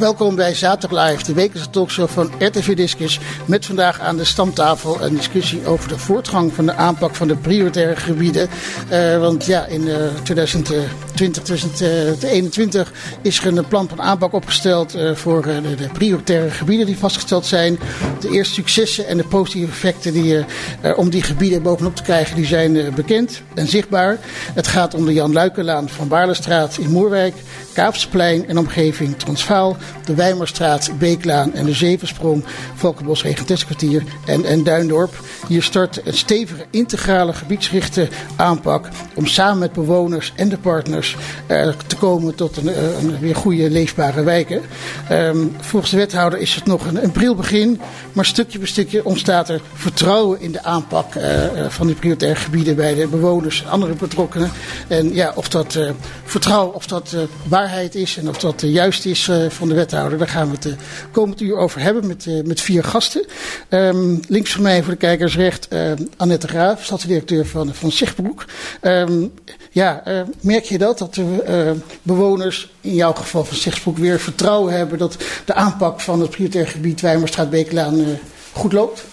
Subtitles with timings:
[0.00, 3.20] Welkom bij Zaterdag Live, de wekelijkse talkshow van RTV Discus.
[3.44, 7.36] Met vandaag aan de stamtafel een discussie over de voortgang van de aanpak van de
[7.36, 8.48] prioritaire gebieden.
[8.92, 12.92] Uh, want ja, in uh, 2020, 2021
[13.22, 17.78] is er een plan van aanpak opgesteld voor de, de, prioritaire gebieden die vastgesteld zijn.
[18.20, 20.44] De eerste successen en de positieve effecten die,
[20.96, 24.18] om die gebieden bovenop te krijgen, die zijn bekend en zichtbaar.
[24.54, 27.34] Het gaat om de Jan Luikenlaan van Baarlestraat in Moerwijk,
[27.72, 35.14] Kaapsplein en omgeving Transvaal de Wijmerstraat, Beeklaan en de Zevensprong, Valkenbos Regenteskwartier en, en Duindorp.
[35.46, 41.16] Hier start een stevige integrale gebiedsgerichte aanpak om samen met bewoners en de partners
[41.50, 44.62] uh, te komen tot een, uh, een, weer goede leefbare wijken.
[45.10, 47.80] Um, volgens de wethouder is het nog een, een bril begin,
[48.12, 51.22] maar stukje bij stukje ontstaat er vertrouwen in de aanpak uh,
[51.68, 54.50] van die prioritaire gebieden bij de bewoners en andere betrokkenen.
[54.88, 55.78] En ja, of dat
[56.24, 57.16] vertrouwen, of dat
[57.60, 60.74] waarheid is en of dat juist is van de wethouder daar gaan we het de
[61.10, 63.26] komend uur over hebben met, uh, met vier gasten.
[63.68, 68.44] Um, links van mij voor de kijkers recht uh, Annette Graaf, stadsdirecteur van, van Zichtbroek.
[68.82, 69.32] Um,
[69.70, 70.98] ja, uh, merk je dat?
[70.98, 76.20] Dat de bewoners, in jouw geval van Zichtbroek, weer vertrouwen hebben dat de aanpak van
[76.20, 78.18] het prioritair gebied Wijmerstraat-Bekelaan
[78.52, 79.04] goed loopt?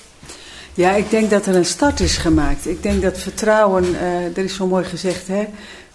[0.74, 2.68] Ja, ik denk dat er een start is gemaakt.
[2.68, 4.00] Ik denk dat vertrouwen,
[4.36, 5.46] er is zo mooi gezegd, hè,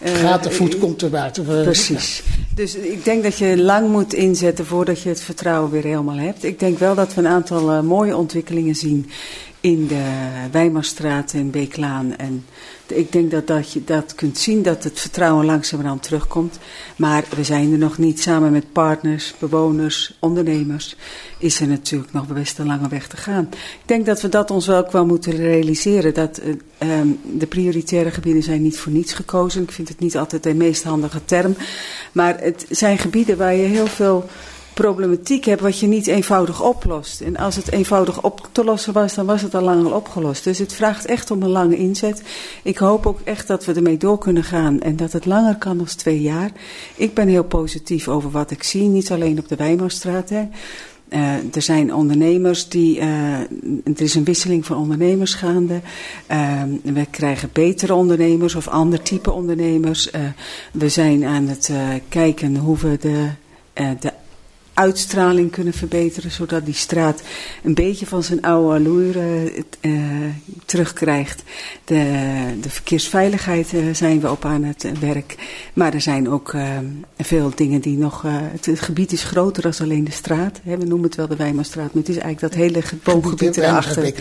[0.04, 1.44] Gaat de voet, komt er buiten.
[1.44, 2.22] Precies.
[2.54, 6.44] Dus ik denk dat je lang moet inzetten voordat je het vertrouwen weer helemaal hebt.
[6.44, 9.10] Ik denk wel dat we een aantal uh, mooie ontwikkelingen zien
[9.62, 10.04] in de
[10.50, 12.16] Wijmerstraat en Beeklaan.
[12.16, 12.44] En
[12.86, 16.58] ik denk dat, dat je dat kunt zien, dat het vertrouwen langzamerhand terugkomt.
[16.96, 20.96] Maar we zijn er nog niet samen met partners, bewoners, ondernemers.
[21.38, 23.48] Is er natuurlijk nog best een lange weg te gaan.
[23.52, 26.14] Ik denk dat we dat ons wel wel moeten realiseren.
[26.14, 29.62] Dat uh, um, de prioritaire gebieden zijn niet voor niets gekozen.
[29.62, 31.56] Ik vind het niet altijd de meest handige term.
[32.12, 34.28] Maar het zijn gebieden waar je heel veel
[34.74, 37.20] problematiek hebt wat je niet eenvoudig oplost.
[37.20, 40.44] En als het eenvoudig op te lossen was, dan was het al lang al opgelost.
[40.44, 42.22] Dus het vraagt echt om een lange inzet.
[42.62, 45.76] Ik hoop ook echt dat we ermee door kunnen gaan en dat het langer kan
[45.78, 46.50] dan twee jaar.
[46.94, 50.28] Ik ben heel positief over wat ik zie, niet alleen op de Wijnbouwstraat.
[50.28, 50.48] Hè.
[51.12, 52.98] Uh, er zijn ondernemers die.
[52.98, 53.38] Uh,
[53.84, 55.80] er is een wisseling van ondernemers gaande.
[56.30, 60.10] Uh, we krijgen betere ondernemers of ander type ondernemers.
[60.72, 61.70] we zijn aan het
[62.08, 63.28] kijken hoe we de,
[64.00, 64.12] de
[64.74, 67.22] uitstraling kunnen verbeteren, zodat die straat
[67.62, 70.02] een beetje van zijn oude allure uh,
[70.66, 71.42] terugkrijgt.
[71.84, 72.04] De,
[72.60, 75.34] de verkeersveiligheid uh, zijn we op aan het werk,
[75.74, 76.78] maar er zijn ook uh,
[77.18, 78.22] veel dingen die nog.
[78.26, 80.60] Het, het, gebied is groter dan alleen de straat.
[80.62, 84.14] Hè, we noemen het wel de Wijmerstraat, maar het is eigenlijk dat hele boomgebied erachter.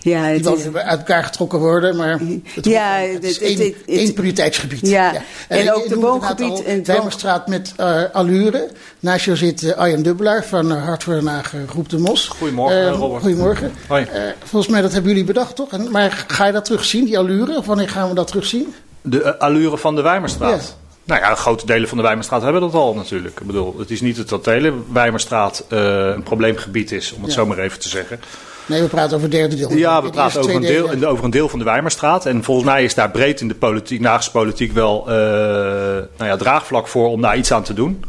[0.00, 2.20] Ja, het die uit elkaar getrokken worden, maar
[2.54, 4.88] het, ja, het is één, één prioriteitsgebied.
[4.88, 5.22] Ja, ja.
[5.48, 6.56] En, en ook de boomgebied.
[6.56, 7.74] De Wijmerstraat met
[8.12, 8.70] allure.
[9.00, 12.28] Naast jou zit Dubbelaar van eh, Den Haag, eh, Groep de Mos.
[12.28, 13.22] Goedemorgen, uh, Robert.
[13.22, 13.72] Goedemorgen.
[13.88, 14.02] Hoi.
[14.02, 15.72] Uh, volgens mij dat hebben jullie bedacht, toch?
[15.72, 17.56] En, maar ga je dat terugzien, die allure?
[17.56, 18.74] Of wanneer gaan we dat terugzien?
[19.00, 20.76] De uh, allure van de Wijmerstraat?
[20.78, 20.86] Ja.
[21.04, 23.40] Nou ja, grote delen van de Wijmerstraat hebben dat al natuurlijk.
[23.40, 27.36] Ik bedoel, het is niet dat dat hele Wijmerstraat een probleemgebied is, om het ja.
[27.36, 28.20] zo maar even te zeggen.
[28.66, 29.72] Nee, we praten over het derde deel.
[29.72, 32.26] Ja, we praten over een, deel, over een deel van de Wijmerstraat.
[32.26, 36.88] En volgens mij is daar breed in de politiek, Haagse politiek wel nou ja, draagvlak
[36.88, 38.04] voor om daar iets aan te doen.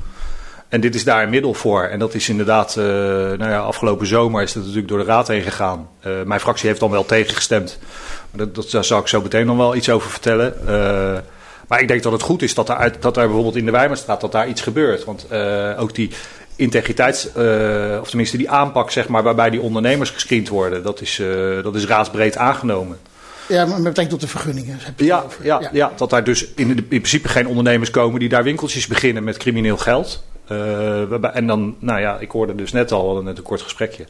[0.70, 1.84] En dit is daar een middel voor.
[1.84, 5.28] En dat is inderdaad, uh, nou ja, afgelopen zomer is dat natuurlijk door de raad
[5.28, 5.90] heen gegaan.
[6.08, 7.78] Uh, mijn fractie heeft dan wel tegengestemd.
[8.32, 10.54] Maar dat, dat, daar zal ik zo meteen nog wel iets over vertellen.
[10.62, 11.18] Uh,
[11.68, 14.22] maar ik denk dat het goed is dat er, dat er bijvoorbeeld in de Wijmerstraat
[14.22, 15.04] dat daar iets gebeurt.
[15.04, 15.28] Want
[15.78, 16.12] ook die
[16.56, 17.26] integriteits,
[18.02, 21.22] of tenminste die aanpak, zeg maar, waarbij die ondernemers gescreend worden, dat is,
[21.64, 22.98] dat is raadsbreed aangenomen.
[23.48, 24.78] Ja, met betrekking tot de vergunningen.
[24.80, 25.70] Heb je ja, ja, ja.
[25.72, 29.38] ja, dat daar dus in, in principe geen ondernemers komen die daar winkeltjes beginnen met
[29.38, 30.24] crimineel geld.
[30.52, 34.06] Uh, en dan, nou ja, ik hoorde dus net al, net een kort gesprekje,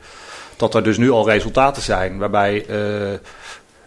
[0.57, 3.17] dat er dus nu al resultaten zijn waarbij, uh,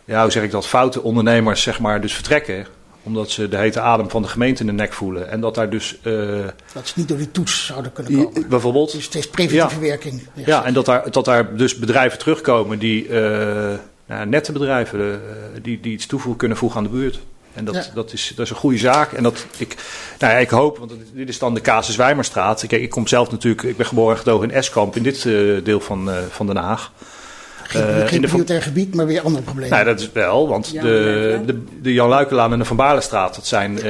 [0.04, 2.66] ja, hoe zeg ik dat, foute ondernemers zeg maar dus vertrekken
[3.02, 5.30] omdat ze de hete adem van de gemeente in de nek voelen.
[5.30, 5.98] En dat daar dus.
[6.02, 8.48] Uh, dat ze niet door die toets zouden kunnen komen.
[8.48, 8.92] Bijvoorbeeld.
[8.92, 10.22] Dus het is preventieve ja, werking.
[10.34, 13.08] Ja, en dat daar, dat daar dus bedrijven terugkomen die.
[13.08, 13.74] Uh,
[14.06, 15.20] nou, nette bedrijven,
[15.62, 17.20] die, die iets toevoegen kunnen voegen aan de buurt.
[17.54, 17.84] En dat, ja.
[17.94, 19.12] dat, is, dat is een goede zaak.
[19.12, 19.76] En dat ik,
[20.18, 22.66] nou ja, ik hoop, want dit is dan de Casus Wijmerstraat.
[22.66, 25.64] Kijk, ik kom zelf natuurlijk, ik ben geboren en getogen in Eskamp, in dit uh,
[25.64, 26.92] deel van, uh, van Den Haag.
[27.72, 29.76] Geen, uh, prioritair gebied, maar weer andere problemen.
[29.76, 33.46] Nee, dat is wel, want de, de, de Jan Luikelaan en de Van Baarlenstraat, dat
[33.46, 33.80] zijn, uh,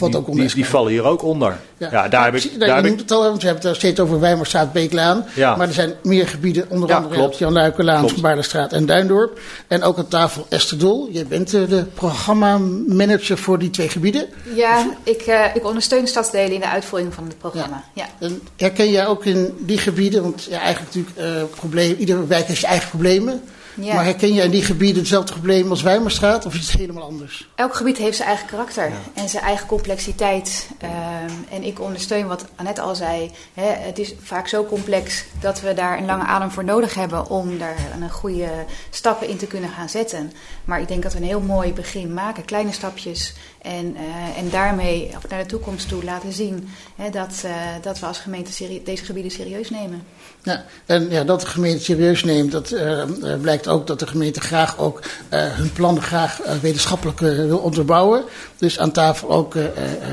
[0.00, 1.56] die, die, die, vallen hier ook onder.
[1.90, 2.60] Ja, daar heb ik...
[2.60, 5.24] Daar je noemt het al, want we hebben het steeds over Wijmerstraat, Beeklaan.
[5.34, 5.56] Ja.
[5.56, 9.40] Maar er zijn meer gebieden, onder andere Jan Luikelaan, Van Baarlenstraat en Duindorp.
[9.68, 11.08] En ook aan tafel Esther Dol.
[11.10, 14.26] Je bent de programmamanager voor die twee gebieden.
[14.54, 17.84] Ja, ik, uh, ik ondersteun stadsdelen in de uitvoering van het programma.
[17.94, 18.06] Ja.
[18.20, 22.46] En herken jij ook in die gebieden, want ja, eigenlijk natuurlijk uh, probleem, iedere wijk
[22.46, 23.40] heeft zijn eigen problemen.
[23.74, 23.94] Ja.
[23.94, 27.48] Maar herken je in die gebieden hetzelfde probleem als Wijmerstraat of is het helemaal anders?
[27.54, 30.68] Elk gebied heeft zijn eigen karakter en zijn eigen complexiteit.
[30.82, 33.30] Um, en ik ondersteun wat Annette al zei.
[33.54, 37.30] Hè, het is vaak zo complex dat we daar een lange adem voor nodig hebben
[37.30, 38.48] om daar een goede
[38.90, 40.32] stappen in te kunnen gaan zetten.
[40.64, 43.34] Maar ik denk dat we een heel mooi begin maken, kleine stapjes.
[43.62, 47.52] En, uh, en daarmee naar de toekomst toe laten zien hè, dat, uh,
[47.82, 50.02] dat we als gemeente deze gebieden serieus nemen.
[50.42, 53.04] Ja, en ja, dat de gemeente serieus neemt, dat uh,
[53.40, 58.24] blijkt ook dat de gemeente graag ook hun plannen graag wetenschappelijk wil onderbouwen.
[58.58, 59.54] Dus aan tafel ook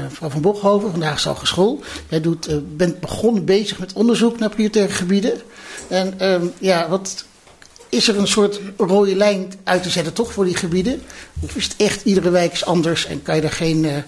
[0.04, 1.80] mevrouw Van Bokhoven, vandaag is School.
[2.10, 5.34] Jij doet, bent begonnen bezig met onderzoek naar prioritaire gebieden.
[5.88, 7.26] En ehm, ja, wat
[7.90, 11.02] is er een soort rode lijn uit te zetten, toch, voor die gebieden?
[11.40, 14.04] Of is het echt iedere wijk is anders en kan je er geen,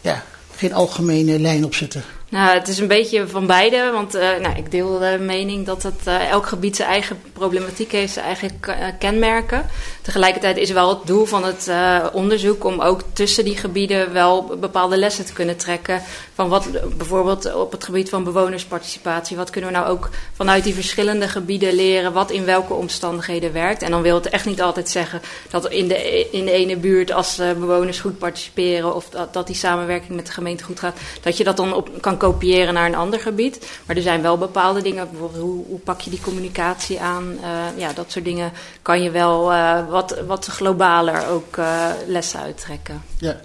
[0.00, 0.24] ja,
[0.56, 2.04] geen algemene lijn op zetten?
[2.28, 3.90] Nou, het is een beetje van beide.
[3.92, 8.12] Want uh, nou, ik deel de mening dat uh, elk gebied zijn eigen problematiek heeft,
[8.12, 8.60] zijn eigen
[8.98, 9.66] kenmerken.
[10.02, 11.70] Tegelijkertijd is wel het doel van het
[12.12, 16.02] onderzoek om ook tussen die gebieden wel bepaalde lessen te kunnen trekken.
[16.34, 19.36] Van wat bijvoorbeeld op het gebied van bewonersparticipatie.
[19.36, 23.82] Wat kunnen we nou ook vanuit die verschillende gebieden leren wat in welke omstandigheden werkt.
[23.82, 25.20] En dan wil het echt niet altijd zeggen
[25.50, 29.56] dat in de, in de ene buurt als bewoners goed participeren of dat, dat die
[29.56, 32.94] samenwerking met de gemeente goed gaat, dat je dat dan op kan kopiëren naar een
[32.94, 33.70] ander gebied.
[33.86, 37.38] Maar er zijn wel bepaalde dingen, bijvoorbeeld hoe, hoe pak je die communicatie aan?
[37.40, 38.52] Uh, ja, dat soort dingen
[38.82, 43.02] kan je wel uh, wat, wat globaler ook uh, lessen uittrekken.
[43.18, 43.36] Ja.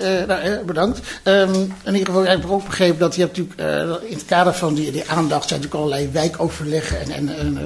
[0.00, 1.00] Uh, nou, bedankt.
[1.24, 3.60] Um, in ieder geval heb ik ook begrepen dat je hebt natuurlijk
[4.02, 7.58] uh, in het kader van die, die aandacht zijn natuurlijk allerlei wijkoverleggen en, en,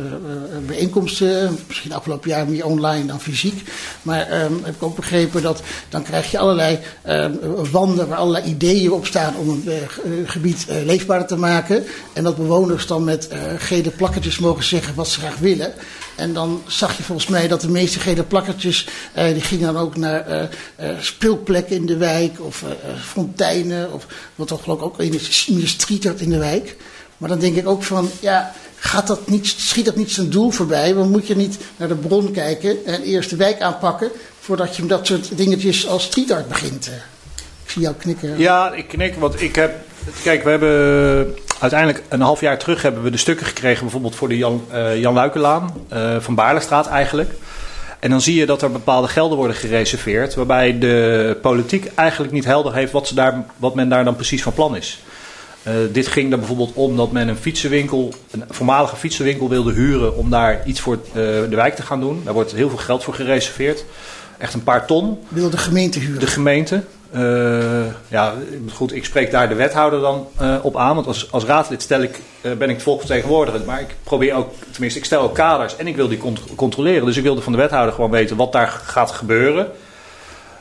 [0.53, 1.59] en bijeenkomsten.
[1.67, 3.71] Misschien afgelopen jaar meer online dan fysiek.
[4.03, 6.79] Maar um, heb ik ook begrepen dat dan krijg je allerlei
[7.09, 7.39] um,
[7.71, 11.85] wanden waar allerlei ideeën op staan om een gebied leefbaar te maken.
[12.13, 13.29] En dat bewoners dan met
[13.59, 15.73] gele plakketjes mogen zeggen wat ze graag willen.
[16.17, 19.83] En dan zag je volgens mij dat de meeste gele plakkertjes, uh, die gingen dan
[19.83, 20.43] ook naar uh,
[20.81, 22.65] uh, speelplekken in de wijk of
[23.01, 25.11] fonteinen of wat toch geloof ik ook in
[25.61, 26.77] de street art in de wijk.
[27.17, 30.51] Maar dan denk ik ook van, ja, gaat dat niet, schiet dat niet zijn doel
[30.51, 30.95] voorbij?
[30.95, 34.83] Want moet je niet naar de bron kijken en eerst de wijk aanpakken voordat je
[34.83, 36.87] met dat soort dingetjes als street art begint?
[37.65, 38.39] Ik zie jou knikken.
[38.39, 39.75] Ja, ik knik, want ik heb,
[40.23, 41.35] kijk, we hebben
[41.65, 45.01] uiteindelijk een half jaar terug hebben we de stukken gekregen, bijvoorbeeld voor de Jan, uh,
[45.01, 47.35] Jan Luikelaan uh, van Baarlestraat eigenlijk.
[48.01, 52.45] En dan zie je dat er bepaalde gelden worden gereserveerd, waarbij de politiek eigenlijk niet
[52.45, 55.03] helder heeft wat, ze daar, wat men daar dan precies van plan is.
[55.63, 60.17] Uh, dit ging er bijvoorbeeld om dat men een fietsenwinkel, een voormalige fietsenwinkel wilde huren
[60.17, 62.21] om daar iets voor de wijk te gaan doen.
[62.25, 63.85] Daar wordt heel veel geld voor gereserveerd.
[64.39, 65.19] Echt een paar ton.
[65.29, 66.21] Wil de gemeente huren?
[66.21, 66.83] De gemeente.
[67.15, 68.35] Uh, ja,
[68.73, 70.95] goed, ik spreek daar de wethouder dan uh, op aan.
[70.95, 73.61] Want als, als raadlid stel ik, uh, ben ik het volksvertegenwoordiger.
[73.67, 77.07] Maar ik probeer ook, tenminste, ik stel ook kaders en ik wil die cont controleren.
[77.07, 79.67] Dus ik wilde van de wethouder gewoon weten wat daar gaat gebeuren.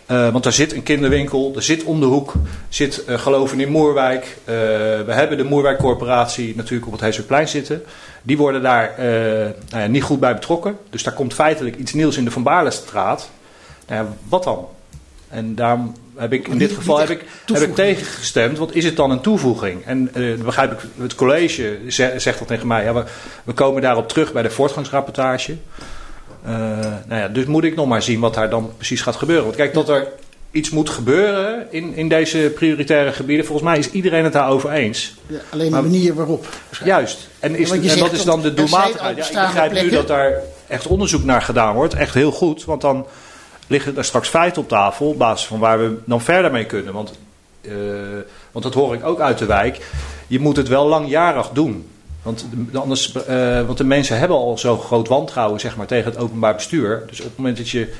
[0.07, 2.33] want daar zit een kinderwinkel, er zit om de hoek,
[2.69, 4.38] zit Geloven in Moerwijk.
[4.45, 7.83] we hebben de Moerwijk-corporatie natuurlijk op het Heeserplein zitten.
[8.22, 10.77] Die worden daar nou ja, niet goed bij betrokken.
[10.89, 13.29] Dus daar komt feitelijk iets nieuws in de Van Baarlestraat.
[13.88, 14.67] Nou wat dan?
[15.29, 18.58] En daarom heb ik in dit geval heb ik, heb ik tegengestemd.
[18.58, 19.86] Want is het dan een toevoeging?
[19.86, 21.77] En uh, begrijp ik, het college
[22.17, 22.84] zegt dat tegen mij.
[22.84, 23.03] Ja, we,
[23.43, 25.55] we komen daarop terug bij de voortgangsrapportage.
[26.46, 26.51] Uh,
[27.08, 29.46] nou ja, dus moet ik nog maar zien wat daar dan precies gaat gebeuren.
[29.46, 30.08] Want kijk, dat er
[30.51, 33.46] iets moet gebeuren in, in deze prioritaire gebieden.
[33.46, 35.15] Volgens mij is iedereen het daarover eens.
[35.27, 36.48] Ja, alleen de manier waarop.
[36.84, 37.27] Juist.
[37.39, 39.17] En, is, en dat is dan de doelmatigheid.
[39.17, 40.34] Ja, ik begrijp nu dat daar
[40.67, 41.93] echt onderzoek naar gedaan wordt.
[41.93, 42.65] Echt heel goed.
[42.65, 43.05] Want dan
[43.67, 46.93] liggen er straks feiten op tafel op basis van waar we dan verder mee kunnen.
[46.93, 47.13] Want,
[47.62, 47.74] uh,
[48.51, 49.86] want dat hoor ik ook uit de wijk.
[50.27, 51.89] Je moet het wel langjarig doen.
[52.22, 56.20] Want, anders, uh, want de mensen hebben al zo groot wantrouwen zeg maar, tegen het
[56.20, 57.03] openbaar bestuur.
[57.08, 57.93] Dus op het moment dat je,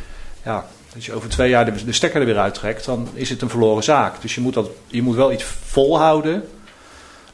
[0.44, 3.42] ja, dat je over twee jaar de, de stekker er weer uittrekt, dan is het
[3.42, 4.22] een verloren zaak.
[4.22, 6.48] Dus je moet, dat, je moet wel iets volhouden.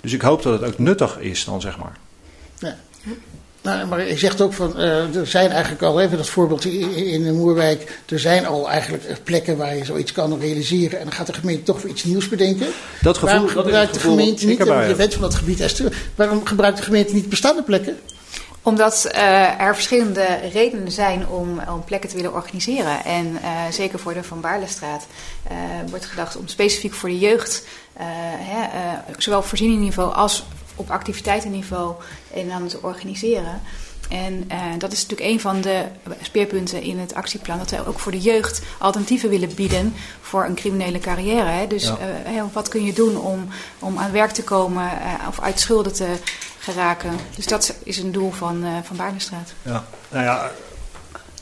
[0.01, 1.98] Dus ik hoop dat het ook nuttig is dan, zeg maar.
[2.59, 2.75] Ja.
[3.75, 7.23] Nou, maar je zegt ook van, uh, er zijn eigenlijk al, even dat voorbeeld in
[7.23, 10.99] de Moerwijk, er zijn al eigenlijk plekken waar je zoiets kan realiseren.
[10.99, 12.67] En dan gaat de gemeente toch weer iets nieuws bedenken.
[13.01, 16.77] Dat gevoel, waarom gebruikt de gemeente niet, je bent van dat gebied Esther, waarom gebruikt
[16.77, 17.97] de gemeente niet bestaande plekken?
[18.63, 23.03] Omdat uh, er verschillende redenen zijn om, om plekken te willen organiseren.
[23.05, 25.07] En uh, zeker voor de Van Baarlestraat
[25.51, 25.57] uh,
[25.89, 27.63] wordt gedacht om specifiek voor de jeugd,
[28.38, 28.67] hè,
[29.17, 30.45] zowel op voorzieningniveau als
[30.79, 31.95] op activiteitenniveau,
[32.33, 33.62] en aan te organiseren.
[34.09, 35.86] En uh, dat is natuurlijk een van de
[36.21, 37.57] speerpunten in het actieplan.
[37.57, 41.50] Dat we ook voor de jeugd alternatieven willen bieden voor een criminele carrière.
[41.50, 41.67] Hè.
[41.67, 42.50] Dus ja.
[42.53, 43.48] wat kun je doen om,
[43.79, 46.15] om aan werk te komen uh, of uit schulden te
[46.59, 47.12] geraken.
[47.36, 49.53] Dus dat is een doel van, van Baardenstraat.
[49.62, 50.51] Ja, nou ja.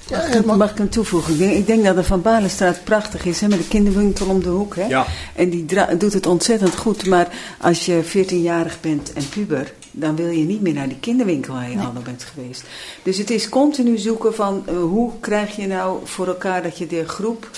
[0.10, 1.34] Mag ik, mag ik hem toevoegen?
[1.34, 4.44] Ik denk, ik denk dat de Van Balenstraat prachtig is, hè, met de kinderwinkel om
[4.44, 4.76] de hoek.
[4.76, 4.86] Hè?
[4.86, 5.06] Ja.
[5.36, 5.66] En die
[5.98, 7.06] doet het ontzettend goed.
[7.06, 7.28] Maar
[7.62, 11.70] als je 14-jarig bent en puber, dan wil je niet meer naar die kinderwinkel waar
[11.70, 11.86] je nee.
[11.86, 12.64] al bent geweest.
[13.04, 16.88] Dus het is continu zoeken van uh, hoe krijg je nou voor elkaar dat je
[16.88, 17.50] de groep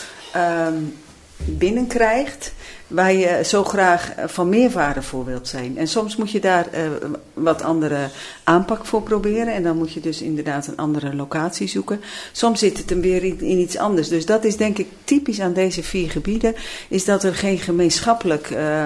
[0.67, 0.93] um,
[1.45, 2.53] binnenkrijgt
[2.89, 5.77] waar je zo graag van meerwaarde voor wilt zijn.
[5.77, 6.79] En soms moet je daar uh,
[7.33, 8.09] wat andere
[8.43, 9.53] aanpak voor proberen.
[9.53, 12.01] En dan moet je dus inderdaad een andere locatie zoeken.
[12.31, 14.07] Soms zit het hem weer in, iets anders.
[14.07, 16.55] Dus dat is denk ik typisch aan deze vier gebieden.
[16.87, 18.49] Is dat er geen gemeenschappelijk...
[18.49, 18.85] Uh,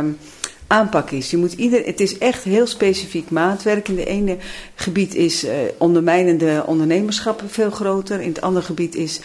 [0.67, 1.31] aanpak is.
[1.31, 3.87] Je moet ieder, het is echt heel specifiek maatwerk.
[3.87, 4.37] In de ene
[4.75, 8.21] gebied is uh, ondermijnende ondernemerschap veel groter.
[8.21, 9.19] In het andere gebied is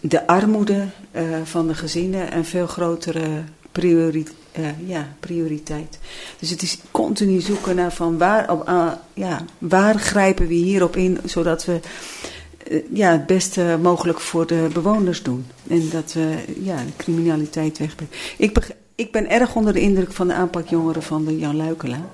[0.00, 4.26] de armoede uh, van de gezinnen een veel grotere priori
[4.58, 5.98] uh, ja, prioriteit.
[6.38, 10.96] Dus het is continu zoeken naar van waar, op, uh, ja, waar grijpen we hierop
[10.96, 11.80] in, zodat we
[12.70, 15.46] uh, ja, het beste mogelijk voor de bewoners doen.
[15.68, 18.14] En dat we ja, de criminaliteit wegbrengen.
[18.36, 22.08] Ik, ik ben erg onder de indruk van de aanpak jongeren van de Jan Luikela.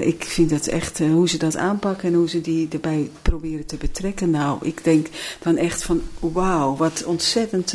[0.00, 3.76] Ik vind dat echt, hoe ze dat aanpakken en hoe ze die erbij proberen te
[3.76, 4.30] betrekken.
[4.30, 5.06] Nou, ik denk
[5.42, 7.74] dan echt van, wauw, wat ontzettend,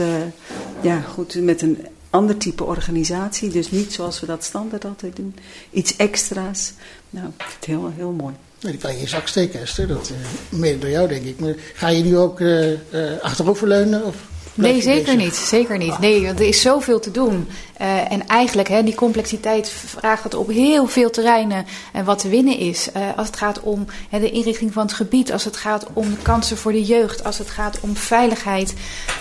[0.81, 1.77] ja goed, met een
[2.15, 3.49] ander type organisatie.
[3.49, 5.35] Dus niet zoals we dat standaard altijd doen.
[5.71, 6.73] Iets extra's.
[7.09, 8.33] Nou, het heel, heel mooi.
[8.61, 9.87] Nee, die kan je in je zak steken, Esther.
[9.87, 11.39] Dat uh, mede door jou, denk ik.
[11.39, 12.77] Maar ga je nu ook uh, uh,
[13.21, 14.05] achteroverleunen?
[14.05, 14.15] Of
[14.55, 15.35] nee, zeker niet.
[15.35, 15.99] Zeker niet.
[15.99, 17.47] Nee, want er is zoveel te doen.
[17.81, 22.29] Uh, en eigenlijk, hè, die complexiteit vraagt het op heel veel terreinen en wat te
[22.29, 22.89] winnen is.
[22.97, 26.09] Uh, als het gaat om hè, de inrichting van het gebied, als het gaat om
[26.09, 28.73] de kansen voor de jeugd, als het gaat om veiligheid,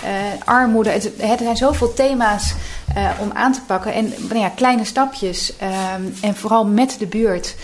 [0.03, 0.09] uh,
[0.45, 0.89] armoede.
[0.89, 2.53] Het, er zijn zoveel thema's
[3.19, 3.93] om aan te pakken.
[3.93, 5.53] En nou ja, kleine stapjes
[6.21, 7.55] en vooral met de buurt.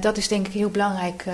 [0.00, 1.24] dat is denk ik heel belangrijk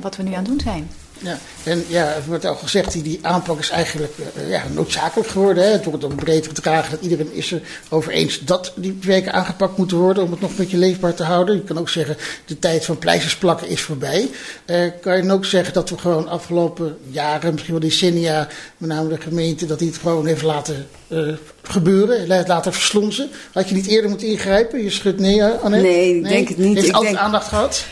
[0.00, 0.90] wat we nu aan het doen zijn.
[1.22, 5.28] Ja, en ja, het wordt al gezegd, die, die aanpak is eigenlijk uh, ja, noodzakelijk
[5.28, 5.64] geworden.
[5.64, 5.70] Hè.
[5.70, 9.76] Het wordt ook breed gedragen dat iedereen is er over eens dat die wijken aangepakt
[9.76, 11.54] moeten worden om het nog een beetje leefbaar te houden.
[11.54, 14.30] Je kan ook zeggen, de tijd van pleisters plakken is voorbij.
[14.66, 19.08] Uh, kan je ook zeggen dat we gewoon afgelopen jaren, misschien wel decennia, met name
[19.08, 23.30] de gemeente, dat die het gewoon heeft laten uh, gebeuren, laten verslonzen?
[23.52, 24.82] Had je niet eerder moeten ingrijpen?
[24.82, 25.86] Je schudt nee, Annette?
[25.86, 26.32] Nee, ik nee?
[26.32, 26.74] denk het niet.
[26.74, 27.24] Heeft ik altijd denk...
[27.24, 27.84] aandacht gehad?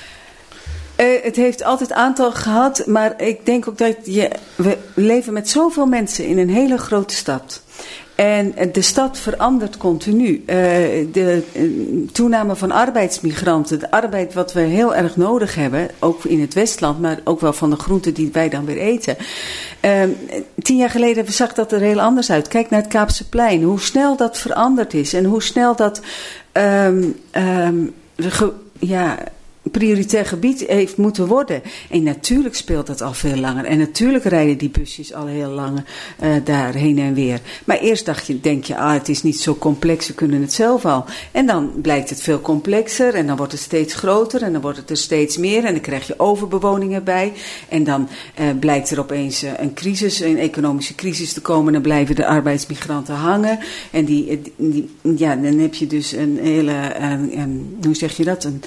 [1.01, 5.49] Uh, het heeft altijd aantal gehad, maar ik denk ook dat je, we leven met
[5.49, 7.63] zoveel mensen in een hele grote stad.
[8.15, 10.29] En de stad verandert continu.
[10.29, 10.45] Uh,
[11.13, 16.41] de uh, toename van arbeidsmigranten, de arbeid wat we heel erg nodig hebben, ook in
[16.41, 19.17] het Westland, maar ook wel van de groenten die wij dan weer eten.
[19.85, 20.03] Uh,
[20.63, 22.49] tien jaar geleden zag dat er heel anders uit.
[22.49, 26.01] Kijk naar het Kaapse plein, hoe snel dat veranderd is en hoe snel dat.
[26.53, 27.17] Um,
[28.17, 29.19] ge, ja,
[29.71, 31.63] prioritair gebied heeft moeten worden.
[31.91, 33.65] En natuurlijk speelt dat al veel langer.
[33.65, 35.85] En natuurlijk rijden die busjes al heel lang
[36.23, 37.41] uh, daar heen en weer.
[37.65, 40.53] Maar eerst dacht je, denk je, ah, het is niet zo complex, we kunnen het
[40.53, 41.05] zelf al.
[41.33, 44.79] En dan blijkt het veel complexer en dan wordt het steeds groter en dan wordt
[44.79, 45.65] het er steeds meer.
[45.65, 47.33] En dan krijg je overbewoningen bij.
[47.69, 48.09] En dan
[48.41, 51.67] uh, blijkt er opeens uh, een crisis, een economische crisis te komen.
[51.67, 53.59] En dan blijven de arbeidsmigranten hangen.
[53.91, 54.41] En die,
[55.17, 56.73] ja, dan heb je dus een hele,
[57.83, 58.63] hoe zeg je dat, een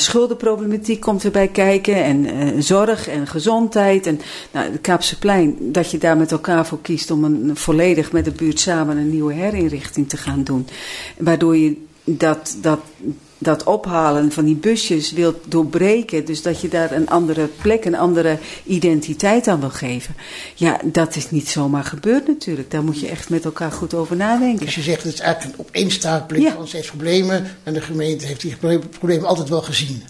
[0.00, 2.04] schulden problematiek komt erbij kijken.
[2.04, 4.06] En uh, zorg en gezondheid.
[4.06, 4.20] En
[4.52, 8.30] nou, de Kaapseplein, dat je daar met elkaar voor kiest om een, volledig met de
[8.30, 10.66] buurt samen een nieuwe herinrichting te gaan doen.
[11.18, 12.80] Waardoor je dat, dat,
[13.38, 16.24] dat ophalen van die busjes wilt doorbreken.
[16.24, 20.14] Dus dat je daar een andere plek, een andere identiteit aan wil geven.
[20.54, 22.70] Ja, dat is niet zomaar gebeurd natuurlijk.
[22.70, 24.64] Daar moet je echt met elkaar goed over nadenken.
[24.64, 26.52] Dus je zegt het is eigenlijk een opeenstapeling ja.
[26.52, 27.56] van steeds problemen.
[27.62, 28.56] En de gemeente heeft die
[28.98, 30.02] problemen altijd wel gezien.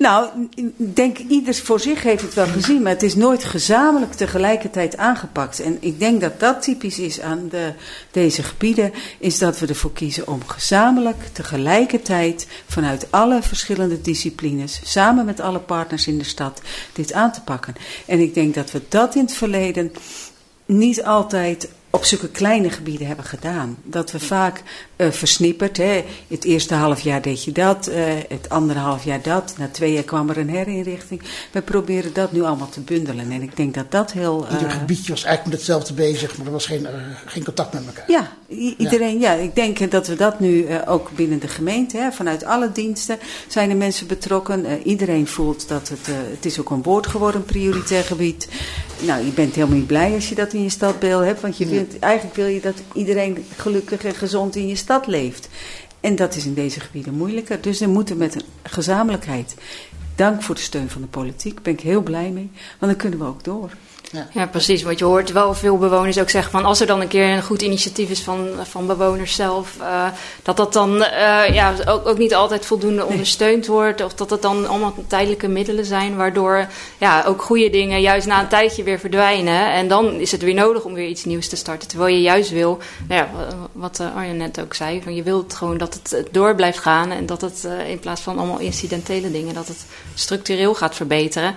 [0.00, 2.82] Nou, ik denk ieder voor zich heeft het wel gezien.
[2.82, 5.60] Maar het is nooit gezamenlijk tegelijkertijd aangepakt.
[5.60, 7.72] En ik denk dat dat typisch is aan de,
[8.10, 8.92] deze gebieden.
[9.18, 15.60] Is dat we ervoor kiezen om gezamenlijk tegelijkertijd vanuit alle verschillende disciplines, samen met alle
[15.60, 16.60] partners in de stad,
[16.92, 17.74] dit aan te pakken.
[18.06, 19.92] En ik denk dat we dat in het verleden
[20.66, 23.76] niet altijd op zulke kleine gebieden hebben gedaan.
[23.82, 24.62] Dat we vaak
[25.00, 26.04] uh, versnipperd, hè.
[26.28, 27.94] het eerste half jaar deed je dat, uh,
[28.28, 31.22] het andere half jaar dat, na twee jaar kwam er een herinrichting.
[31.50, 34.46] We proberen dat nu allemaal te bundelen en ik denk dat dat heel...
[34.46, 36.86] Uh, Ieder gebiedje was eigenlijk met hetzelfde bezig, maar er was geen,
[37.26, 38.04] geen contact met elkaar.
[38.06, 38.30] Ja,
[38.78, 39.32] iedereen, ja.
[39.32, 39.42] ja.
[39.42, 43.70] ik denk dat we dat nu ook binnen de gemeente, hè, vanuit alle diensten zijn
[43.70, 44.82] er mensen betrokken.
[44.82, 48.48] iedereen voelt dat het, het is ook een woord geworden, een prioritair gebied.
[49.00, 51.66] Nou, je bent helemaal niet blij als je dat in je stadbeeld hebt, want je
[51.66, 55.48] wilt, eigenlijk wil je dat iedereen gelukkig en gezond in je stad leeft.
[56.00, 57.60] En dat is in deze gebieden moeilijker.
[57.60, 59.54] Dus we moeten met een gezamenlijkheid.
[60.14, 61.54] Dank voor de steun van de politiek.
[61.54, 62.50] Daar ben ik heel blij mee.
[62.78, 63.70] Want dan kunnen we ook door.
[64.12, 64.28] Ja.
[64.32, 64.46] ja.
[64.46, 64.82] precies.
[64.82, 67.42] Want je hoort wel veel bewoners ook zeggen van als er dan een keer een
[67.42, 70.06] goed initiatief is van, van bewoners zelf, uh,
[70.42, 74.04] dat dat dan uh, ja, ook, ook niet altijd voldoende ondersteund wordt.
[74.04, 76.66] Of dat het dan allemaal tijdelijke middelen zijn, waardoor
[76.98, 79.72] ja, ook goede dingen juist na een tijdje weer verdwijnen.
[79.72, 81.88] En dan is het weer nodig om weer iets nieuws te starten.
[81.88, 83.28] Terwijl je juist wil, nou ja,
[83.72, 87.10] wat uh, Arjen net ook zei, van je wilt gewoon dat het door blijft gaan
[87.10, 91.54] en dat het in plaats van allemaal incidentele dingen, dat het structureel gaat verbeteren.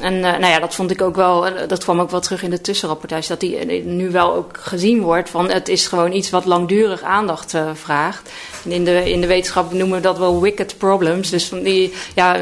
[0.00, 2.42] En uh, nou ja, dat vond ik ook wel, uh, dat kwam ook wel terug
[2.42, 6.12] in de tussenrapportage, dat die uh, nu wel ook gezien wordt van het is gewoon
[6.12, 8.30] iets wat langdurig aandacht vraagt.
[8.64, 12.36] In de, in de wetenschap noemen we dat wel wicked problems, dus van die ja,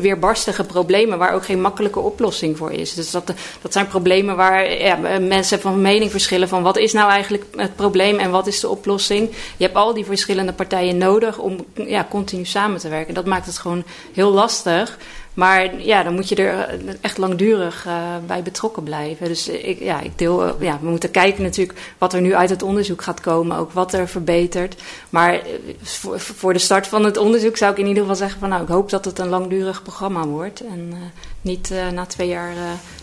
[0.00, 2.94] weerbarstige problemen waar ook geen makkelijke oplossing voor is.
[2.94, 7.10] Dus dat, dat zijn problemen waar ja, mensen van mening verschillen van wat is nou
[7.10, 9.30] eigenlijk het probleem en wat is de oplossing.
[9.56, 13.14] Je hebt al die verschillende partijen nodig om ja, continu samen te werken.
[13.14, 14.98] Dat maakt het gewoon heel lastig.
[15.34, 19.26] Maar ja, dan moet je er eh, echt langdurig uh, bij betrokken blijven.
[19.28, 22.50] Dus ik, ja, ik deel, uh, ja, we moeten kijken natuurlijk wat er nu uit
[22.50, 24.82] het onderzoek gaat komen, ook wat er verbetert.
[25.10, 25.40] Maar
[25.82, 28.62] voor, voor de start van het onderzoek zou ik in ieder geval zeggen van nou,
[28.62, 30.60] ik hoop dat het een langdurig programma wordt.
[30.60, 30.92] En
[31.40, 32.52] niet na twee jaar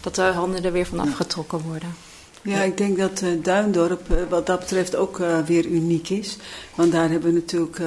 [0.02, 1.96] dat de handen er weer van afgetrokken worden.
[2.42, 6.38] Ja, ik denk dat Duindorp wat dat betreft ook weer uniek is.
[6.76, 7.80] Want daar hebben we natuurlijk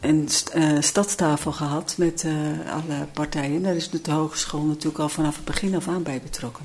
[0.00, 2.32] een uh, stadstafel gehad met uh,
[2.72, 3.62] alle partijen.
[3.62, 6.64] Daar is de hogeschool natuurlijk al vanaf het begin af aan bij betrokken.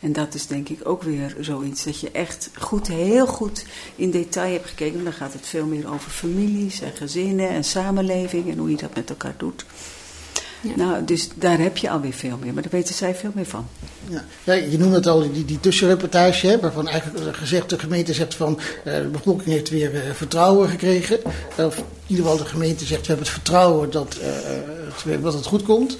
[0.00, 3.64] En dat is denk ik ook weer zoiets dat je echt goed, heel goed
[3.96, 5.04] in detail hebt gekeken.
[5.04, 8.94] Dan gaat het veel meer over families en gezinnen en samenleving en hoe je dat
[8.94, 9.66] met elkaar doet.
[10.60, 13.66] Nou, dus daar heb je alweer veel meer, maar daar weten zij veel meer van.
[14.08, 18.14] Ja, ja je noemt het al, die, die tussenreportage, hè, waarvan eigenlijk gezegd, de gemeente
[18.14, 21.18] zegt van uh, de bevolking heeft weer uh, vertrouwen gekregen.
[21.56, 24.26] Of in ieder geval de gemeente zegt we hebben het vertrouwen dat, uh,
[25.12, 25.96] het, dat het goed komt.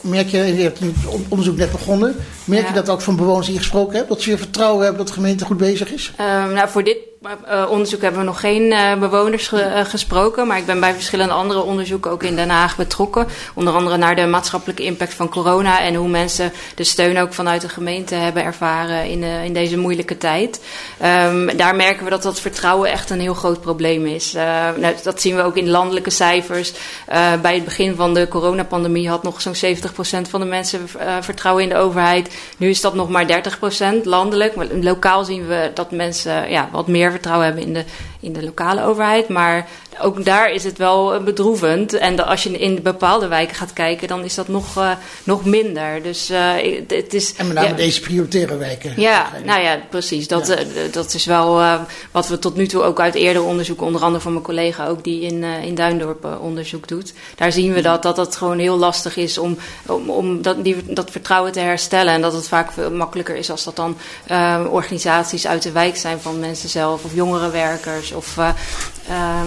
[0.00, 2.68] merk je, je hebt nu het onderzoek net begonnen, merk ja.
[2.68, 5.08] je dat ook van bewoners die je gesproken hebt, dat ze weer vertrouwen hebben dat
[5.08, 6.12] de gemeente goed bezig is?
[6.20, 7.07] Um, nou, voor dit
[7.68, 11.32] onderzoek hebben we nog geen uh, bewoners ge, uh, gesproken, maar ik ben bij verschillende
[11.32, 13.26] andere onderzoeken ook in Den Haag betrokken.
[13.54, 17.60] Onder andere naar de maatschappelijke impact van corona en hoe mensen de steun ook vanuit
[17.60, 20.60] de gemeente hebben ervaren in, in deze moeilijke tijd.
[21.04, 24.32] Um, daar merken we dat dat vertrouwen echt een heel groot probleem is.
[24.76, 26.72] nou, dat zien we ook in landelijke cijfers.
[27.42, 30.88] bij het begin van de coronapandemie had nog zo'n 70% van de mensen
[31.20, 32.34] vertrouwen in de overheid.
[32.56, 33.42] Nu is dat nog maar
[34.00, 34.54] 30% landelijk.
[34.54, 37.84] Maar lokaal zien we dat mensen ja, wat meer vertrouwen hebben in de,
[38.20, 39.28] in de lokale overheid.
[39.28, 39.68] Maar
[40.00, 41.92] ook daar is het wel eh, bedroevend.
[41.92, 44.90] En als je in bepaalde wijken gaat kijken, dan is dat nog, uh,
[45.24, 46.02] nog minder.
[46.02, 46.52] Dus uh,
[46.88, 47.34] het is.
[47.34, 48.92] En met name ja, deze prioritaire wijken.
[48.96, 50.28] Ja, nou ja, precies.
[50.28, 50.58] Dat, ja.
[50.58, 51.78] Uh, dat is wel
[52.10, 55.04] wat we tot nu toe ook uit eerder onderzoek, onder andere van mijn collega ook,
[55.04, 57.12] die in, in Duindorp onderzoek doet.
[57.34, 60.76] Daar zien we dat, dat het gewoon heel lastig is om, om, om dat, die,
[60.86, 62.12] dat vertrouwen te herstellen.
[62.12, 63.96] En dat het vaak veel makkelijker is als dat dan
[64.70, 68.97] organisaties uit de wijk zijn van mensen zelf, of jongerenwerkers, of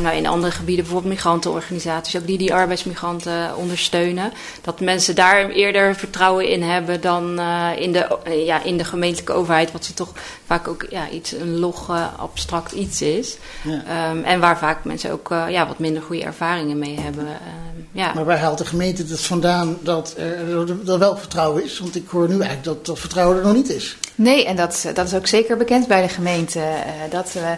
[0.01, 4.31] nou, in andere gebieden, bijvoorbeeld migrantenorganisaties, ook die die arbeidsmigranten ondersteunen.
[4.61, 8.83] Dat mensen daar eerder vertrouwen in hebben dan uh, in, de, uh, ja, in de
[8.83, 10.13] gemeentelijke overheid, wat ze toch
[10.45, 13.37] vaak ook ja, iets, een log, uh, abstract iets is.
[13.63, 14.09] Ja.
[14.11, 17.25] Um, en waar vaak mensen ook ja, wat minder goede ervaringen mee hebben.
[17.25, 18.13] Um, ja.
[18.13, 21.79] Maar waar haalt de gemeente het vandaan dat er, er wel vertrouwen is?
[21.79, 23.97] Want ik hoor nu eigenlijk dat dat vertrouwen er nog niet is.
[24.15, 26.61] Nee, en dat, dat is ook zeker bekend bij de gemeente.
[27.09, 27.57] dat we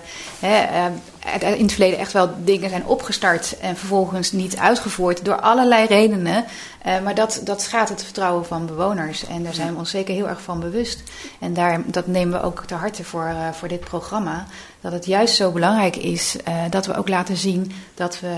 [1.41, 6.45] in het verleden echt wel dingen zijn opgestart en vervolgens niet uitgevoerd door allerlei redenen.
[6.85, 9.27] Uh, maar dat, dat schaadt het vertrouwen van bewoners.
[9.27, 11.03] En daar zijn we ons zeker heel erg van bewust.
[11.39, 14.45] En daar, dat nemen we ook te harte voor, uh, voor dit programma.
[14.81, 18.35] Dat het juist zo belangrijk is uh, dat we ook laten zien dat we,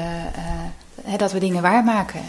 [1.17, 2.19] dat we dingen waarmaken.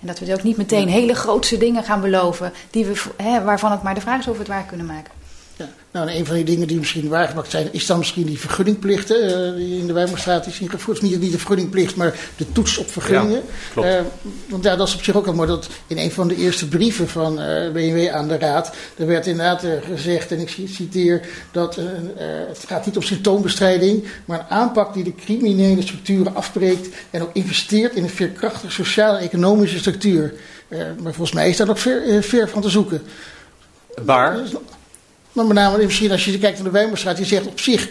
[0.00, 3.02] en dat we dus ook niet meteen hele grootse dingen gaan beloven die we,
[3.44, 5.17] waarvan het maar de vraag is of we het waar kunnen maken.
[5.58, 5.68] Ja.
[5.90, 9.24] Nou, een van die dingen die misschien waargemaakt zijn, is dan misschien die vergunningplichten.
[9.24, 11.02] Uh, die in de Wijmerstraat is ingevoerd.
[11.02, 13.42] Niet, niet de vergunningplicht, maar de toets op vergunningen.
[13.74, 14.04] Ja, uh,
[14.48, 15.48] want ja, dat is op zich ook wel mooi.
[15.48, 19.06] Dat in een van de eerste brieven van uh, eh, BMW aan de Raad, er
[19.06, 21.78] werd inderdaad gezegd, en ik citeer, dat
[22.48, 27.30] het gaat niet om symptoombestrijding, maar een aanpak die de criminele structuren afbreekt en ook
[27.32, 30.34] investeert in een veerkrachtige sociale en economische structuur.
[31.02, 33.02] maar volgens mij is daar nog ver, ver van te zoeken.
[34.04, 34.38] Waar?
[35.32, 37.88] Maar met name misschien als je kijkt naar de Wijnberstraat, die zegt op zich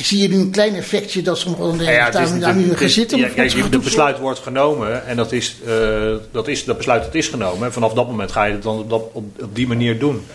[0.00, 3.18] zie je nu een klein effectje dat sommige ondernemers ja, daar, nu gaan zitten?
[3.18, 7.14] Ja, kijk, het besluit wordt genomen en dat, is, uh, dat, is, dat besluit dat
[7.14, 7.66] is genomen.
[7.66, 10.26] En vanaf dat moment ga je het dan op, op, op die manier doen.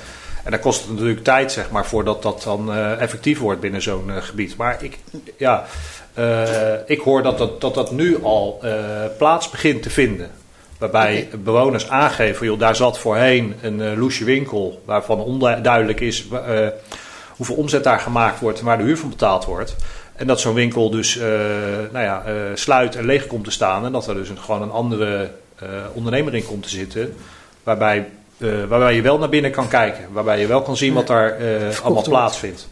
[0.43, 3.81] En dan kost het natuurlijk tijd, zeg maar, voordat dat dan uh, effectief wordt binnen
[3.81, 4.55] zo'n uh, gebied.
[4.55, 4.97] Maar ik,
[5.37, 5.65] ja,
[6.85, 8.61] ik hoor dat dat, dat, dat nu al
[9.17, 10.29] plaats begint te vinden.
[10.77, 16.67] Waarbij bewoners aangeven, joh, daar zat voorheen een uh, loesje winkel waarvan onduidelijk is uh,
[17.35, 19.75] hoeveel omzet daar gemaakt wordt en waar de huur van betaald wordt.
[20.15, 21.23] En dat zo'n winkel dus uh,
[21.91, 23.85] nou ja, sluit en leeg komt te staan.
[23.85, 25.31] En dat er dus een, gewoon een andere
[25.93, 27.15] ondernemer in komt te zitten.
[27.63, 28.09] Waarbij,
[28.67, 30.05] waarbij je wel naar binnen kan kijken.
[30.11, 31.37] Waarbij je wel kan zien wat daar
[31.83, 32.67] allemaal plaatsvindt.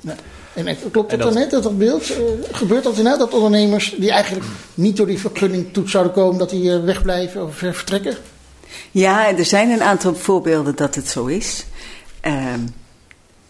[0.00, 0.14] Ja.
[0.54, 2.10] En klopt dat, dan net, dat, dat beeld?
[2.10, 2.16] Uh,
[2.52, 6.50] gebeurt dat inderdaad dat ondernemers die eigenlijk niet door die vergunning toe zouden komen, dat
[6.50, 8.16] die uh, wegblijven of vertrekken?
[8.90, 11.64] Ja, er zijn een aantal voorbeelden dat het zo is.
[12.20, 12.60] Ehm,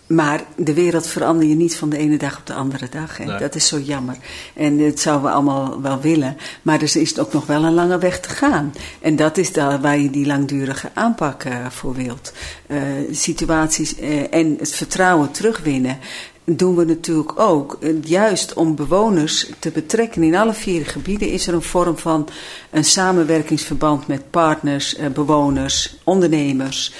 [0.06, 3.16] maar de wereld verander je niet van de ene dag op de andere dag.
[3.16, 3.38] Hè?
[3.38, 4.16] Dat is zo jammer.
[4.54, 6.36] En dat zouden we allemaal wel willen.
[6.62, 8.74] Maar er is ook nog wel een lange weg te gaan.
[9.00, 12.32] En dat is daar waar je die langdurige aanpak uh, voor wilt.
[12.66, 15.98] Uh, situaties uh, en het vertrouwen terugwinnen
[16.44, 17.78] doen we natuurlijk ook.
[18.02, 22.28] Juist om bewoners te betrekken in alle vier gebieden is er een vorm van
[22.70, 26.92] een samenwerkingsverband met partners, bewoners, ondernemers.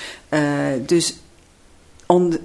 [0.87, 1.17] dus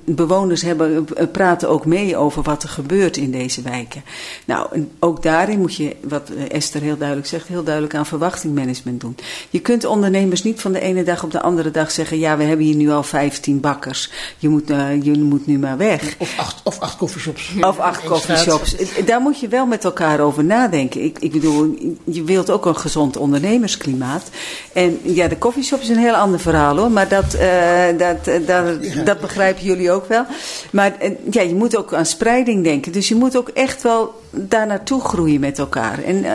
[0.05, 4.03] bewoners hebben, eh, praten ook mee over wat er gebeurt in deze wijken.
[4.45, 9.01] Nou, ook daarin moet je, wat eh, Esther heel duidelijk zegt, heel duidelijk aan verwachtingmanagement
[9.01, 9.15] doen.
[9.49, 12.43] Je kunt ondernemers niet van de ene dag op de andere dag zeggen: ja, we
[12.43, 16.15] hebben hier nu al 15 bakkers, je moet, uh, je moet nu maar weg.
[16.17, 17.51] Of acht, of acht coffeeshops.
[17.61, 18.75] Of acht coffeeshops.
[19.05, 21.03] Daar moet je wel met elkaar over nadenken.
[21.03, 24.29] Ik, ik bedoel, je wilt ook een gezond ondernemersklimaat.
[24.73, 29.05] En ja, de coffeeshop is een heel ander verhaal hoor, maar dat, uh, dat, dat,
[29.05, 30.25] dat begrijp jullie ook wel.
[30.71, 30.93] Maar
[31.29, 32.91] ja, je moet ook aan spreiding denken.
[32.91, 36.03] Dus je moet ook echt wel daar naartoe groeien met elkaar.
[36.03, 36.31] En, uh,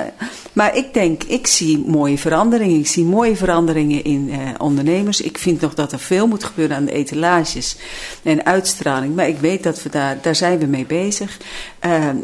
[0.52, 2.78] maar ik denk, ik zie mooie veranderingen.
[2.78, 5.20] Ik zie mooie veranderingen in uh, ondernemers.
[5.20, 7.76] Ik vind nog dat er veel moet gebeuren aan de etalages
[8.22, 9.14] en uitstraling.
[9.14, 11.38] Maar ik weet dat we daar, daar zijn we mee bezig.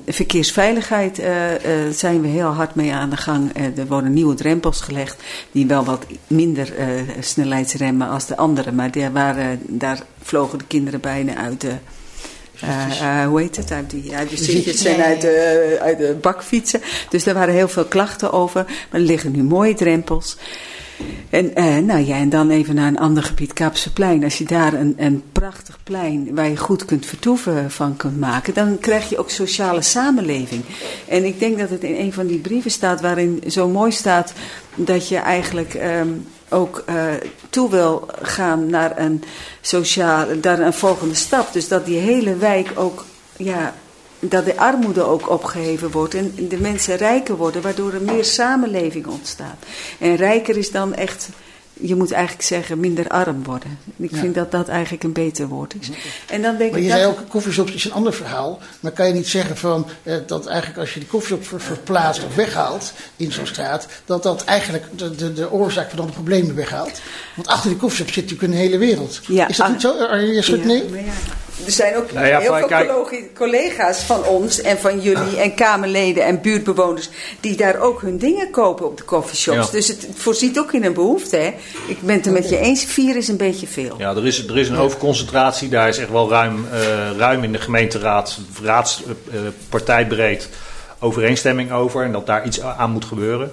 [0.06, 1.22] Verkeersveiligheid
[1.92, 3.50] zijn we heel hard mee aan de gang.
[3.76, 6.72] er worden nieuwe drempels gelegd die wel wat minder
[7.20, 8.72] snelheidsremmen als de andere.
[8.72, 11.74] Maar daar, waren, daar vlogen de kinderen bijna uit de
[12.64, 13.70] uh, hoe heet het?
[13.70, 16.80] Uit, die, uit de zitjes en uit de, uit de bakfietsen.
[17.08, 18.64] Dus daar waren heel veel klachten over.
[18.64, 20.36] Maar er liggen nu mooie drempels.
[21.30, 24.24] En, uh, nou ja, en dan even naar een ander gebied, Kaapseplein.
[24.24, 28.54] Als je daar een, een prachtig plein waar je goed kunt vertoeven van kunt maken,
[28.54, 30.62] dan krijg je ook sociale samenleving.
[31.08, 34.32] En ik denk dat het in een van die brieven staat waarin zo mooi staat
[34.74, 37.12] dat je eigenlijk um, ook uh,
[37.50, 39.24] toe wil gaan naar een
[39.60, 41.52] sociaal, naar een volgende stap.
[41.52, 43.04] Dus dat die hele wijk ook,
[43.36, 43.74] ja,
[44.18, 49.06] dat de armoede ook opgeheven wordt en de mensen rijker worden, waardoor er meer samenleving
[49.06, 49.64] ontstaat.
[49.98, 51.28] En rijker is dan echt
[51.82, 53.78] je moet eigenlijk zeggen minder arm worden.
[53.96, 55.90] Ik vind dat dat eigenlijk een beter woord is.
[56.26, 58.58] En dan denk maar je ik zei ook, koffieshops is een ander verhaal.
[58.80, 62.24] Maar kan je niet zeggen van, eh, dat eigenlijk als je die koffieshop ver, verplaatst
[62.24, 66.54] of weghaalt in zo'n straat, dat dat eigenlijk de, de, de oorzaak van alle problemen
[66.54, 67.00] weghaalt?
[67.34, 69.20] Want achter die koffieshop zit natuurlijk een hele wereld.
[69.26, 70.16] Ja, is dat niet zo?
[70.16, 70.84] Je schudt nee?
[71.66, 76.24] Er zijn ook nou heel veel kijk, collega's van ons en van jullie en Kamerleden
[76.24, 77.08] en buurtbewoners
[77.40, 79.70] die daar ook hun dingen kopen op de coffeeshops.
[79.70, 81.36] Dus het, voorziet ook in een behoefte.
[81.36, 81.54] Hè?
[81.86, 83.94] Ik ben het er met je eens, vier is een beetje veel.
[83.98, 85.68] Ja, er is, er is een overconcentratie.
[85.68, 92.04] Daar is echt wel ruim, uh, ruim in de gemeenteraad, raadspartijbreed uh, overeenstemming over.
[92.04, 93.52] En dat daar iets aan moet gebeuren.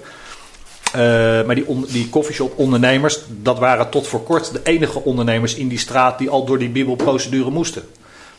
[0.96, 1.00] Uh,
[1.46, 2.10] maar die, on, die
[2.56, 6.58] ondernemers, dat waren tot voor kort de enige ondernemers in die straat die al door
[6.58, 7.82] die bibelprocedure moesten.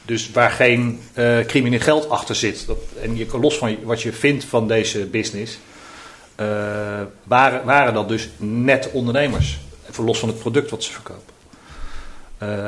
[0.06, 2.68] Dus waar geen uh, crimineel geld achter zit.
[2.68, 5.60] Dat, en je, los van wat je vindt van deze business,
[6.40, 6.48] uh,
[7.24, 9.60] waren, waren dat dus net ondernemers.
[9.90, 11.34] Even los van het product wat ze verkopen.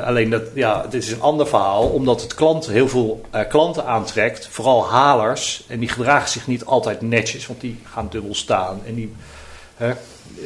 [0.04, 4.48] Alleen dat, ja, dit is een ander verhaal, omdat het klant heel veel klanten aantrekt,
[4.50, 5.64] vooral halers.
[5.68, 8.80] En die gedragen zich niet altijd netjes, want die gaan dubbel staan.
[8.86, 9.12] En die,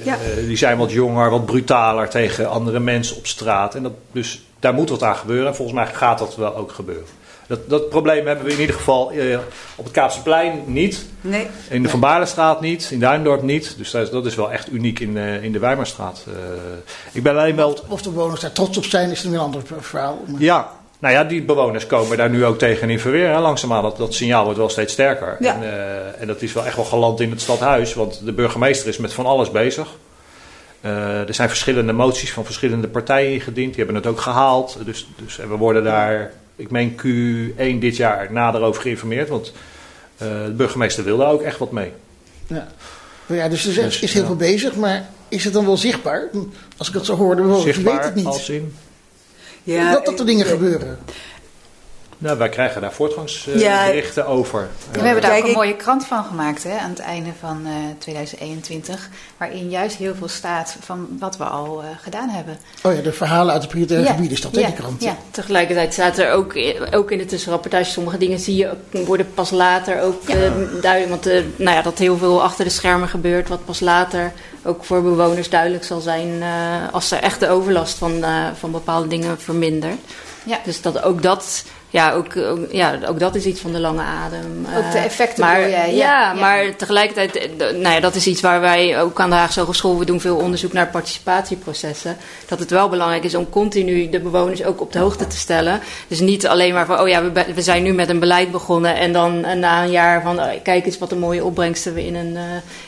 [0.05, 0.18] ja.
[0.46, 3.75] die zijn wat jonger, wat brutaler tegen andere mensen op straat.
[3.75, 5.46] En dat, dus daar moet wat aan gebeuren.
[5.46, 7.07] En volgens mij gaat dat wel ook gebeuren.
[7.46, 9.38] Dat, dat probleem hebben we in ieder geval eh,
[9.77, 11.07] op het Kaapseplein niet.
[11.20, 11.46] Nee.
[11.68, 12.88] In de Van Baarlenstraat niet.
[12.90, 13.75] In Duindorp niet.
[13.79, 16.25] Dus dat is, dat is wel echt uniek in, eh, in de Wijmerstraat.
[16.27, 16.33] Eh,
[17.12, 17.79] ik ben alleen wel...
[17.88, 20.25] Of de bewoners daar trots op zijn, is een een ander verhaal.
[20.27, 23.29] Maar- Ja, nou ja, die bewoners komen daar nu ook tegen in verweer.
[23.29, 23.41] Hè.
[23.41, 25.37] Langzaamaan, dat, dat signaal wordt wel steeds sterker.
[25.41, 25.55] Ja.
[25.55, 27.95] En, eh, en dat is wel echt wel geland in het stadhuis.
[27.95, 29.89] Want de burgemeester is met van alles bezig.
[30.81, 33.75] Eh, er zijn verschillende moties van verschillende partijen ingediend.
[33.75, 34.79] Die hebben het ook gehaald.
[34.85, 39.29] Dus, dus, en we worden daar, ik meen Q1 dit jaar, nader over geïnformeerd.
[39.29, 39.53] Want
[40.17, 41.93] eh, de burgemeester wil daar ook echt wat mee.
[42.47, 42.69] Ja.
[43.27, 44.27] Maar ja, dus er is, Dus, is heel ja.
[44.27, 46.29] veel bezig, maar is het dan wel zichtbaar?
[46.77, 48.27] Als ik het zo hoor, de bewoners weten Zichtbaar het niet.
[48.27, 48.75] als in...
[49.66, 50.98] Ja, dat, dat er dingen gebeuren.
[52.18, 54.68] Nou, wij krijgen daar voortgangsberichten over.
[54.92, 57.72] We hebben daar ook een mooie krant van gemaakt hè, aan het einde van eh,
[57.98, 59.09] 2021.
[59.37, 62.59] Waarin juist heel veel staat van wat we al eh, gedaan hebben.
[62.83, 65.02] Oh ja, de verhalen uit de prioritaire Ja, gebieden is dat, hè, ja, die krant.
[65.02, 66.55] Ja, Tegelijkertijd staat er ook,
[66.90, 70.35] ook in de tussenrapportage, sommige dingen zie je ook- worden pas later ook Ja.
[70.35, 70.50] eh,
[70.81, 71.09] duidelijk.
[71.11, 74.33] Want eh, nou ja, dat heel veel achter de schermen gebeurt, wat pas later
[74.64, 76.48] ook voor bewoners duidelijk zal zijn eh,
[76.92, 79.98] als er echt de overlast van, eh, van bepaalde dingen vermindert.
[80.44, 80.59] Ja.
[80.64, 81.64] Dus dat ook dat.
[81.97, 84.67] Ja ook, ook- ja, ook dat is iets van de lange adem.
[84.77, 88.41] Ook de Eh, effecten maar, jij, Ja, maar tegelijkertijd, eh, nou ja, dat is iets
[88.41, 90.87] waar wij ook aan de Haagse Hogeschool, we doen veel onderzoek naar
[91.41, 92.17] participatieprocessen.
[92.49, 95.81] Dat het wel belangrijk is om continu de bewoners ook op de hoogte te stellen.
[96.09, 98.97] Dus niet alleen maar van, oh ja, we, we zijn nu met een beleid begonnen
[98.97, 102.15] en dan na een jaar van, oh, kijk eens wat een mooie opbrengsten we in
[102.15, 102.43] een, eh,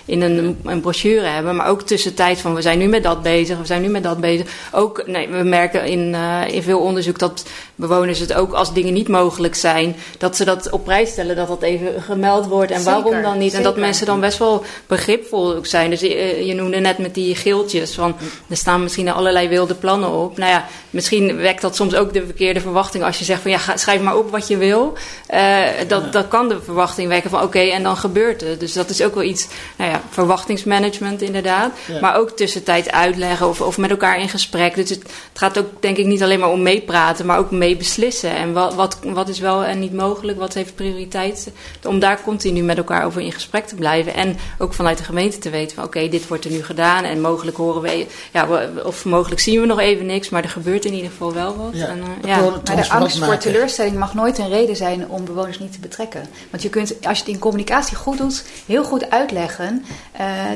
[0.09, 1.57] in een, een brochure hebben.
[1.57, 4.21] Maar ook tussentijd van, we zijn nu met dat bezig, we zijn nu met dat
[4.21, 4.47] bezig.
[4.73, 7.44] Ook, nee, we merken in, eh, in veel onderzoek dat
[7.75, 11.49] bewoners het ook als dingen niet mogelijk zijn, dat ze dat op prijs stellen, dat
[11.49, 12.71] dat even gemeld wordt.
[12.71, 13.55] En Zeker, waarom dan niet?
[13.55, 15.90] En dat mensen dan best wel begripvol ook zijn.
[15.90, 18.16] Dus eh, je noemde net met die geeltjes van
[18.49, 20.38] er staan misschien allerlei wilde plannen op.
[20.38, 23.59] Nou ja, misschien wekt dat soms ook de verkeerde verwachting als je zegt van ja,
[23.59, 24.97] ga, schrijf maar op wat je wil.
[25.27, 28.61] Eh, dat, dat kan de verwachting wekken van oké, en dan gebeurt het.
[28.61, 31.72] Dus dat is ook wel iets, nou ja, verwachtingsmanagement inderdaad.
[31.87, 32.00] Ja.
[32.00, 34.74] Maar ook tussentijd uitleggen of, of met elkaar in gesprek.
[34.74, 37.76] Dus het, het gaat ook denk ik niet alleen maar om meepraten, maar ook mee
[37.76, 38.30] beslissen.
[38.30, 41.50] En wat, wat, wat is wel en niet mogelijk, wat heeft prioriteit.
[41.87, 44.14] Om daar continu met elkaar over in gesprek te blijven.
[44.14, 47.04] En ook vanuit de gemeente te weten van oké, dit wordt er nu gedaan.
[47.04, 48.48] En mogelijk horen we, ja,
[48.84, 51.70] of mogelijk zien we nog even niks, maar er gebeurt in ieder geval wel wat.
[51.72, 52.40] Ja, En, eh, ja.
[52.40, 56.28] Maar de angst voor teleurstelling mag nooit een reden zijn om bewoners niet te betrekken.
[56.50, 59.84] Want je kunt, als je het in communicatie goed doet, heel goed uitleggen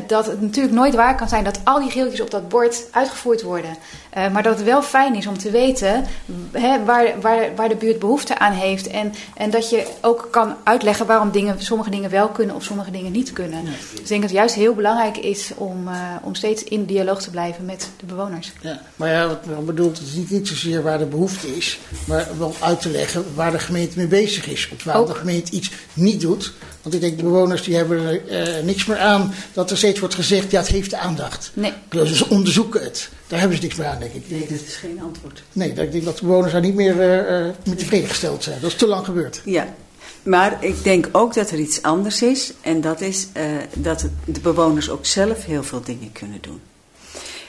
[0.06, 3.42] dat het natuurlijk nooit waar kan zijn dat al die geeltjes op dat bord uitgevoerd
[3.42, 3.76] worden.
[4.12, 6.04] Eh, maar dat het wel fijn is om te weten
[6.52, 8.86] hè, waar, waar, waar de buurt behoefte aan heeft.
[8.86, 12.90] En, en dat je ook kan uitleggen waarom dingen, sommige dingen wel kunnen of sommige
[12.90, 13.64] dingen niet kunnen.
[13.64, 17.22] Dus ik denk dat het juist heel belangrijk is om, eh, om steeds in dialoog
[17.22, 18.52] te blijven met de bewoners.
[18.60, 21.78] Ja, maar ja, wat ik bedoel, het is niet, niet zozeer waar de behoefte is,
[22.06, 24.68] maar wel uit te leggen waar de gemeente mee bezig is.
[24.72, 25.06] Of waar Ook.
[25.06, 26.52] de gemeente iets niet doet.
[26.82, 30.00] Want ik denk, de bewoners die hebben er eh, niks meer aan dat er steeds
[30.00, 31.50] wordt gezegd, ja, het heeft de aandacht.
[31.54, 31.72] Nee.
[31.88, 33.10] Dus ze onderzoeken het.
[33.32, 34.30] Daar hebben ze niks meer aan, denk ik.
[34.30, 35.42] Nee, dat is geen antwoord.
[35.52, 38.60] Nee, ik denk dat de bewoners daar niet meer eh, eh, mee tevreden gesteld zijn.
[38.60, 39.42] Dat is te lang gebeurd.
[39.44, 39.74] Ja,
[40.22, 42.52] maar ik denk ook dat er iets anders is.
[42.60, 46.60] En dat is eh, dat de bewoners ook zelf heel veel dingen kunnen doen.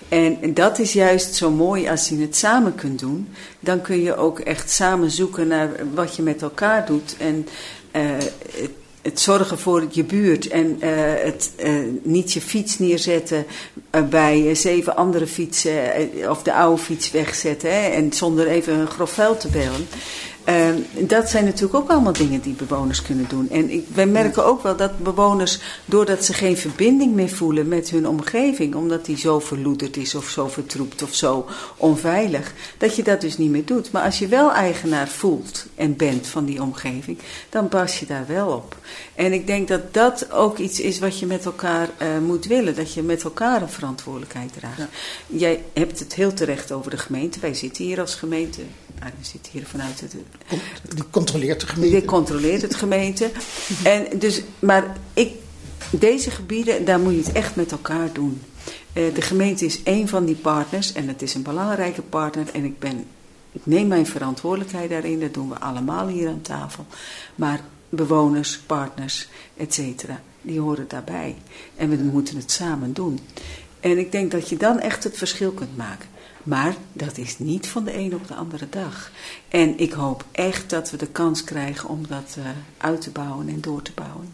[0.10, 3.28] En dat is juist zo mooi als je het samen kunt doen.
[3.60, 7.16] Dan kun je ook echt samen zoeken naar wat je met elkaar doet.
[7.18, 7.48] En
[7.92, 8.12] eh,
[9.04, 10.48] het, zorgen voor je buurt.
[10.48, 10.90] En eh,
[11.24, 13.46] het eh, niet je fiets neerzetten
[13.90, 16.10] eh, bij zeven andere fietsen.
[16.30, 17.94] of de oude fiets wegzetten.
[17.94, 19.88] En zonder even een grof vuil te bellen.
[20.44, 20.78] Ehm,
[21.08, 23.50] dat zijn natuurlijk ook allemaal dingen die bewoners kunnen doen.
[23.50, 27.90] En ik, wij merken ook wel dat bewoners, doordat ze geen verbinding meer voelen met
[27.90, 31.46] hun omgeving, omdat die zo verloederd is of zo vertroept of zo
[31.78, 33.92] onveilig, dat je dat dus niet meer doet.
[33.92, 37.18] Maar als je wel eigenaar voelt en bent van die omgeving,
[37.50, 38.78] dan pas je daar wel op.
[39.16, 42.76] En ik denk dat dat ook iets is wat je met elkaar eh, moet willen,
[42.76, 44.78] dat je met elkaar een verantwoordelijkheid draagt.
[44.78, 44.88] Ja.
[45.28, 47.40] Jij hebt het heel terecht over de gemeente.
[47.40, 48.62] Wij zitten hier als gemeente.
[49.00, 50.16] Nou, we zitten hier vanuit het,
[50.94, 51.96] Die controleert de gemeente.
[51.96, 53.32] die controleert het gemeente.
[53.84, 55.32] En dus, maar ik,
[55.90, 58.42] deze gebieden, daar moet je het echt met elkaar doen.
[58.94, 62.46] Eh, de gemeente is één van die partners en het is een belangrijke partner.
[62.54, 63.06] En ik, ben,
[63.52, 66.86] ik neem mijn verantwoordelijkheid daarin, dat doen we allemaal hier aan tafel.
[67.36, 71.36] Maar bewoners, partners, et cetera, die horen daarbij.
[71.76, 73.20] En we moeten het samen doen.
[73.80, 76.10] En ik denk dat je dan echt het verschil kunt maken.
[76.44, 79.12] Maar dat is niet van de een op de andere dag.
[79.48, 82.44] En ik hoop echt dat we de kans krijgen om dat eh,
[82.78, 84.30] uit te bouwen en door te bouwen.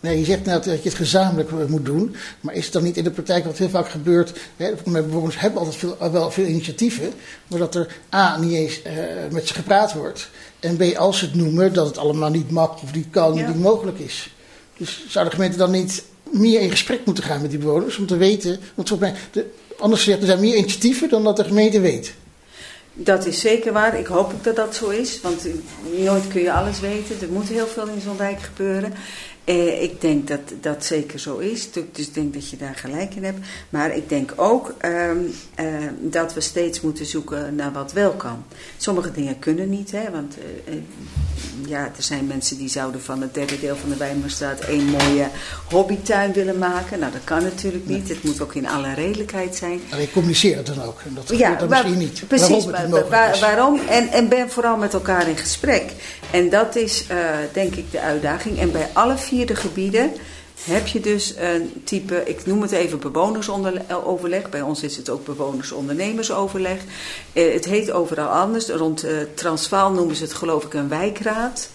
[0.00, 2.16] Nee, je zegt net dat je het gezamenlijk moet doen.
[2.40, 4.38] Maar is het dan niet in de praktijk wat heel vaak gebeurt?
[4.56, 7.12] Hè, bewoners hebben altijd veel, wel veel initiatieven.
[7.46, 8.92] Maar dat er A, niet eens uh,
[9.30, 10.30] met ze gepraat wordt.
[10.60, 13.48] En B, als ze het noemen, dat het allemaal niet mag of niet kan, ja.
[13.48, 14.34] niet mogelijk is.
[14.76, 18.06] Dus zou de gemeente dan niet meer in gesprek moeten gaan met die bewoners om
[18.06, 18.58] te weten.
[18.74, 22.14] Want volgens mij, de, anders gezegd, er zijn meer initiatieven dan dat de gemeente weet.
[22.98, 23.98] Dat is zeker waar.
[23.98, 25.20] Ik hoop ook dat dat zo is.
[25.20, 25.46] Want
[26.04, 27.20] nooit kun je alles weten.
[27.20, 28.92] Er moet heel veel in zo'n wijk gebeuren.
[29.44, 31.72] Eh, ik denk dat dat zeker zo is.
[31.72, 33.38] Dus ik denk dat je daar gelijk in hebt.
[33.70, 35.66] Maar ik denk ook um, uh,
[36.00, 38.44] dat we steeds moeten zoeken naar wat wel kan.
[38.76, 39.90] Sommige dingen kunnen niet.
[39.90, 40.36] Hè, want
[40.68, 40.74] uh,
[41.66, 45.28] ja, er zijn mensen die zouden van het derde deel van de Wijnmaarstraat één mooie
[45.70, 46.98] hobbytuin willen maken.
[46.98, 48.08] Nou, dat kan natuurlijk niet.
[48.08, 49.80] Het moet ook in alle redelijkheid zijn.
[49.90, 51.00] Alleen communiceer het dan ook.
[51.04, 52.28] En dat ja, dan misschien niet.
[52.28, 53.80] Precies, waarom, waar, waarom?
[53.88, 55.92] En, en ben vooral met elkaar in gesprek.
[56.30, 57.06] En dat is
[57.52, 58.58] denk ik de uitdaging.
[58.58, 60.12] En bij alle vier vierde gebieden
[60.64, 64.50] heb je dus een type, ik noem het even bewonersoverleg.
[64.50, 66.80] Bij ons is het ook bewonersondernemersoverleg.
[67.32, 68.68] Eh, het heet overal anders.
[68.68, 71.68] Rond eh, Transvaal noemen ze het geloof ik een wijkraad.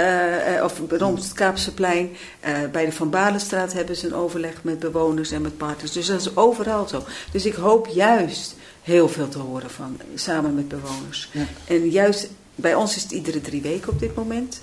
[0.00, 2.16] Uh, of rond het Kaapseplein.
[2.48, 5.92] Uh, bij de Van Balenstraat hebben ze een overleg met bewoners en met partners.
[5.92, 7.04] Dus dat is overal zo.
[7.32, 11.28] Dus ik hoop juist heel veel te horen van, samen met bewoners.
[11.32, 11.46] Ja.
[11.64, 14.62] En juist bij ons is het iedere drie weken op dit moment.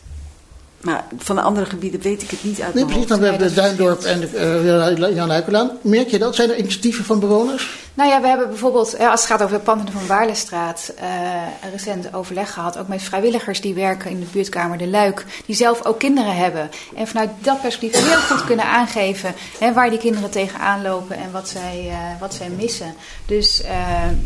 [0.84, 3.08] Maar van de andere gebieden weet ik het niet uit Nee, precies.
[3.08, 5.72] Dan we hebben Duindorp en uh, Jan Huikelaan.
[5.82, 6.36] Merk je dat?
[6.36, 7.82] Zijn er initiatieven van bewoners?
[7.94, 12.14] Nou ja, we hebben bijvoorbeeld, als het gaat over de panden van Waarlestraat, uh, recent
[12.14, 12.78] overleg gehad.
[12.78, 15.26] Ook met vrijwilligers die werken in de buurtkamer De Luik.
[15.46, 16.70] Die zelf ook kinderen hebben.
[16.96, 21.32] En vanuit dat perspectief heel goed kunnen aangeven hè, waar die kinderen tegenaan lopen en
[21.32, 22.94] wat zij, uh, wat zij missen.
[23.26, 23.64] Dus,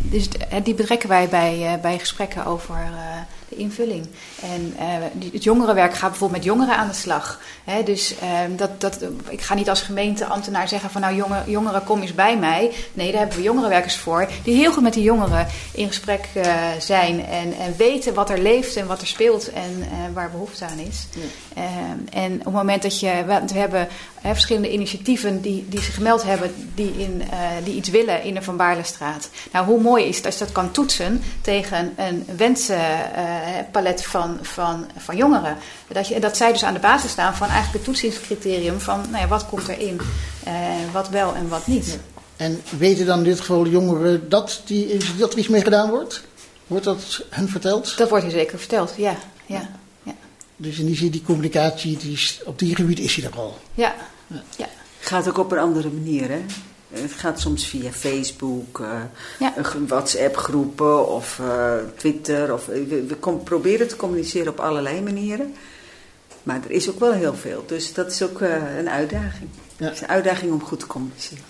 [0.01, 0.27] dus
[0.63, 2.77] die betrekken wij bij, bij gesprekken over
[3.49, 4.07] de invulling.
[4.41, 7.41] En uh, het jongerenwerk gaat bijvoorbeeld met jongeren aan de slag.
[7.63, 11.83] Hè, dus uh, dat, dat, ik ga niet als gemeenteambtenaar zeggen van nou jongen, jongeren
[11.83, 12.71] kom eens bij mij.
[12.93, 14.29] Nee, daar hebben we jongerenwerkers voor.
[14.43, 16.43] Die heel goed met die jongeren in gesprek uh,
[16.79, 17.25] zijn.
[17.25, 21.07] En, en weten wat er leeft en wat er speelt en waar behoefte aan is.
[21.11, 21.21] Ja.
[21.61, 23.87] Ehm, en op het moment dat je, we hebben
[24.21, 27.23] verschillende initiatieven die, die zich gemeld hebben, die, in,
[27.63, 29.29] die iets willen in de Van Baarlestraat.
[29.51, 33.36] Nou, hoe mooi is het als je dat kan toetsen tegen een wensenpalet
[33.83, 35.57] uh, van, van, van jongeren.
[35.87, 39.21] Dat, je, dat zij dus aan de basis staan van eigenlijk het toetsingscriterium van nou
[39.21, 40.01] ja, wat komt erin,
[40.47, 40.53] uh,
[40.91, 41.85] wat wel en wat niet.
[41.85, 42.21] Ja.
[42.35, 45.89] En weten dan in dit geval de jongeren dat, die, dat er iets mee gedaan
[45.89, 46.23] wordt?
[46.67, 47.97] Wordt dat hen verteld?
[47.97, 49.15] Dat wordt hier zeker verteld, ja.
[49.45, 49.69] ja.
[50.59, 53.57] Dus in die zin, die communicatie die is, op die gebied is hij er al.
[53.73, 53.95] Ja.
[54.27, 54.43] ja.
[54.57, 54.67] ja.
[54.99, 56.41] Gaat ook op een andere manier, hè?
[56.89, 59.01] Het gaat soms via Facebook, uh,
[59.39, 59.53] ja.
[59.87, 62.53] WhatsApp-groepen of uh, Twitter.
[62.53, 65.53] Of, we, we proberen te communiceren op allerlei manieren.
[66.43, 67.63] Maar er is ook wel heel veel.
[67.67, 69.49] Dus dat is ook uh, een uitdaging.
[69.77, 69.85] Ja.
[69.85, 71.43] Het is een uitdaging om goed te communiceren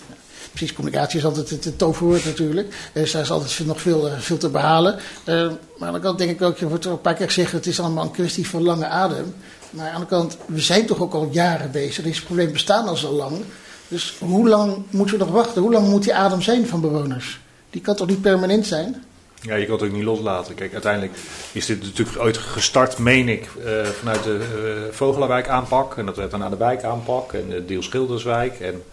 [0.58, 2.90] precies, communicatie is altijd het, toverwoord natuurlijk.
[2.94, 5.00] Dus daar is altijd nog veel, eh, veel te behalen.
[5.26, 7.52] Uh, maar aan de kant denk ik ook, je wordt er een paar keer gezegd,
[7.52, 9.36] het is allemaal een kwestie van lange adem.
[9.70, 12.04] Maar aan de kant, we zijn toch ook al jaren bezig.
[12.04, 13.44] Deze problemen bestaan al zo lang.
[13.88, 15.62] Dus hoe lang moeten we nog wachten?
[15.62, 17.40] Hoe lang moet die adem zijn van bewoners?
[17.70, 19.04] Die kan toch niet permanent zijn?
[19.42, 20.56] Ja, je kan het ook niet loslaten.
[20.56, 21.14] Kijk, uiteindelijk
[21.52, 24.40] is dit natuurlijk ooit gestart, meen ik, uh, vanuit de
[24.88, 25.98] uh, Vogelenwijk aanpak.
[25.98, 28.60] En dat werd dan naar de wijk aanpak en de Deel Schilderswijk.
[28.60, 28.84] En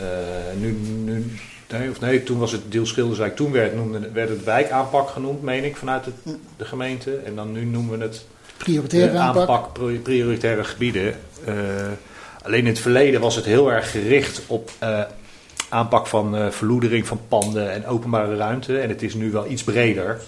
[0.00, 0.06] uh,
[0.60, 0.72] nu,
[1.04, 1.32] nu
[1.70, 3.36] nee, of nee, toen was het Deel Schilderswijk.
[3.36, 7.16] Toen werd, noemde, werd het wijkaanpak genoemd, meen ik, vanuit het, de gemeente.
[7.16, 8.24] En dan nu noemen we het
[8.56, 9.48] prioritaire aanpak.
[9.48, 10.02] aanpak.
[10.02, 11.14] prioritaire gebieden.
[12.46, 15.00] Alleen in het verleden was het heel erg gericht op uh,
[15.68, 18.78] aanpak van uh, verloedering van panden en openbare ruimte.
[18.78, 20.20] En het is nu wel iets breder.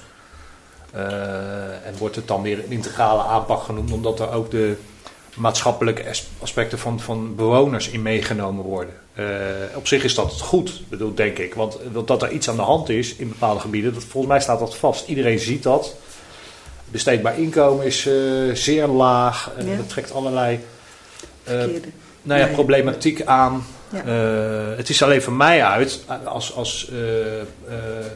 [1.85, 4.77] en wordt het dan weer een integrale aanpak genoemd, omdat er ook de
[5.35, 6.05] maatschappelijke
[6.39, 8.95] aspecten van, van bewoners in meegenomen worden.
[9.75, 11.55] Op zich is dat goed, bedoel, denk ik.
[11.55, 14.59] Want dat er iets aan de hand is in bepaalde gebieden, dat, volgens mij staat
[14.59, 15.09] dat vast.
[15.09, 15.95] Iedereen ziet dat.
[16.85, 18.09] Besteedbaar inkomen is
[18.53, 19.51] zeer laag.
[19.59, 19.77] Ja.
[19.77, 20.61] Dat trekt allerlei
[22.29, 23.67] nou ja, problematiek aan.
[23.91, 24.13] Ja.
[24.77, 26.91] het is alleen voor mij uit, als, als,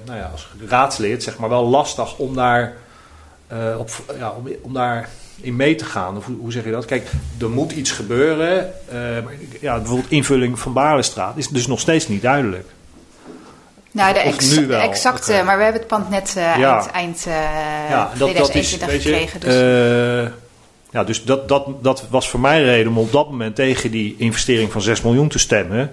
[0.04, 2.74] nou ja, als raadslid, zeg maar, wel lastig om daar,
[3.78, 5.08] op, ja, om, om daar
[5.42, 6.16] in mee te gaan.
[6.16, 6.84] Of hoe, zeg je dat?
[6.84, 8.72] Kijk, er moet iets gebeuren.
[8.92, 9.16] Uh,
[9.60, 12.68] ja, bijvoorbeeld invulling van Barenstraat is dus nog steeds niet duidelijk.
[13.90, 14.80] Nou, de ex nu wel.
[14.80, 17.34] exacte, maar we hebben het pand net uh, eind, eind uh,
[17.90, 19.40] ja, dat, dat is, gekregen.
[19.40, 20.41] Je, dus.
[20.92, 24.14] Ja, dus dat, dat, dat was voor mij reden om op dat moment tegen die
[24.18, 25.92] investering van 6 miljoen te stemmen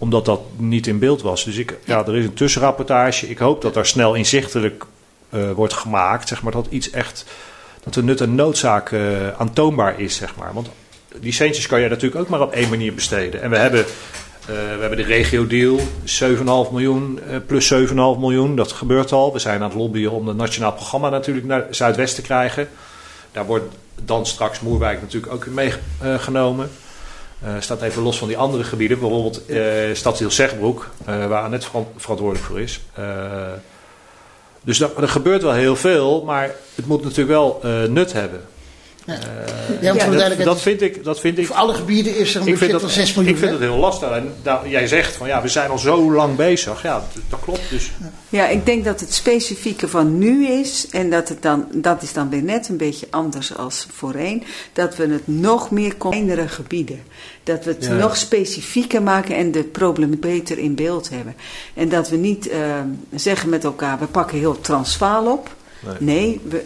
[0.00, 1.44] omdat dat niet in beeld was.
[1.44, 3.28] Dus ik, ja, er is een tussenrapportage.
[3.28, 4.84] Ik hoop dat daar snel inzichtelijk
[5.30, 6.28] uh, wordt gemaakt.
[6.28, 7.24] Zeg maar dat iets echt
[7.82, 9.00] dat de nut en noodzaak uh,
[9.38, 10.52] aantoonbaar is, zeg maar.
[10.52, 10.68] Want
[11.20, 13.42] die centjes kan je natuurlijk ook maar op één manier besteden.
[13.42, 13.84] En we hebben,
[14.46, 15.84] we hebben de regio deal, 7,5
[16.72, 18.56] miljoen plus 7,5 miljoen.
[18.56, 19.32] Dat gebeurt al.
[19.32, 22.68] We zijn aan het lobbyen om het nationaal programma natuurlijk naar Zuidwest te krijgen.
[23.32, 23.74] Daar wordt
[24.04, 26.70] dan straks Moerwijk natuurlijk ook meegenomen.
[27.44, 31.66] Uh, staat even los van die andere gebieden, bijvoorbeeld uh, Stadsdeel Zegbroek, uh, waar Annette
[31.96, 32.80] verantwoordelijk voor is.
[34.62, 38.40] dus er gebeurt wel heel veel, maar het moet natuurlijk wel nut hebben.
[39.06, 39.18] Ja.
[39.80, 41.46] ja, ja dat, dat, vind ik, dat vind ik.
[41.46, 43.32] Voor alle gebieden is er een budget van 6 miljoen.
[43.32, 44.10] Ik vind het heel lastig.
[44.10, 46.82] En nou, jij zegt van ja, we zijn al zo lang bezig.
[46.82, 47.70] Ja, dat klopt.
[47.70, 47.90] Dus.
[48.28, 52.12] Ja, ik denk dat het specifieke van nu is, en dat, het dan, dat is
[52.12, 54.42] dan weer net een beetje anders als voorheen,
[54.72, 57.02] dat we het nog meer kleinere gebieden.
[57.42, 61.34] Dat we het nog specifieker maken en de problemen beter in beeld hebben.
[61.74, 62.54] En dat we niet uh,
[63.14, 65.54] zeggen met elkaar, we pakken heel Transvaal op.
[65.80, 66.62] Nee, nee we,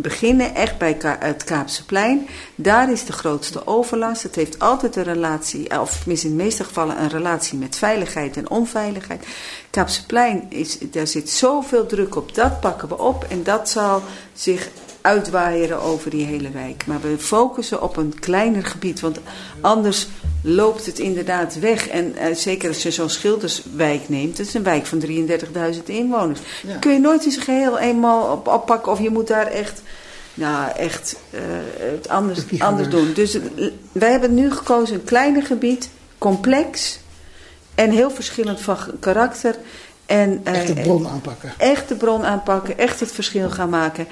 [0.00, 2.28] beginnen echt bij het Kaapseplein.
[2.54, 4.22] Daar is de grootste overlast.
[4.22, 8.36] Het heeft altijd een relatie, of tenminste in de meeste gevallen een relatie met veiligheid
[8.36, 9.26] en onveiligheid.
[9.70, 12.34] Kaapseplein, is, daar zit zoveel druk op.
[12.34, 14.68] Dat pakken we op en dat zal zich
[15.00, 16.86] uitwaaieren over die hele wijk.
[16.86, 19.18] Maar we focussen op een kleiner gebied, want
[19.60, 20.08] anders
[20.42, 21.88] loopt het inderdaad weg.
[21.88, 26.40] En uh, zeker als je zo'n Schilderswijk neemt, het is een wijk van 33.000 inwoners.
[26.66, 26.76] Ja.
[26.76, 29.82] kun je nooit in zijn geheel eenmaal op, oppakken of je moet daar echt,
[30.34, 31.40] nou, echt uh,
[31.76, 33.12] het anders, anders doen.
[33.12, 33.42] Dus uh,
[33.92, 36.98] wij hebben nu gekozen een kleiner gebied, complex
[37.74, 39.56] en heel verschillend van karakter.
[40.06, 41.52] En, echt de bron aanpakken.
[41.58, 44.06] Echt de bron aanpakken, echt het verschil gaan maken.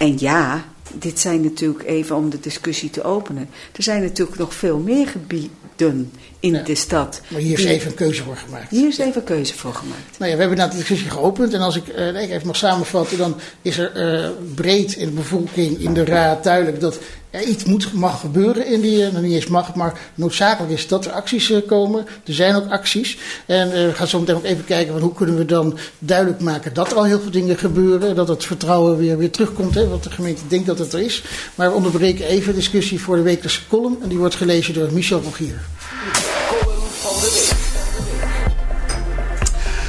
[0.00, 3.48] En ja, dit zijn natuurlijk even om de discussie te openen.
[3.76, 7.20] Er zijn natuurlijk nog veel meer gebieden in de stad.
[7.28, 8.70] Maar hier is even een keuze voor gemaakt.
[8.70, 10.18] Hier is even een keuze voor gemaakt.
[10.18, 11.54] Nou ja, we hebben net de discussie geopend.
[11.54, 15.78] En als ik uh, even mag samenvatten, dan is er uh, breed in de bevolking,
[15.78, 16.98] in de raad duidelijk dat
[17.30, 21.04] er iets moet, mag gebeuren in die, uh, niet eens mag, maar noodzakelijk is dat
[21.04, 22.06] er acties komen.
[22.24, 23.18] Er zijn ook acties.
[23.46, 26.74] En we gaan zo meteen ook even kijken van hoe kunnen we dan duidelijk maken
[26.74, 28.14] dat er al heel veel dingen gebeuren.
[28.14, 31.22] Dat het vertrouwen weer, weer terugkomt, hè, wat de gemeente denkt dat het er is.
[31.54, 33.98] Maar we onderbreken even de discussie voor de wekelijkse column.
[34.02, 35.60] En die wordt gelezen door Michel Rogier.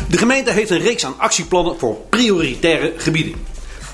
[0.09, 3.50] De gemeente heeft een reeks aan actieplannen voor prioritaire gebieden.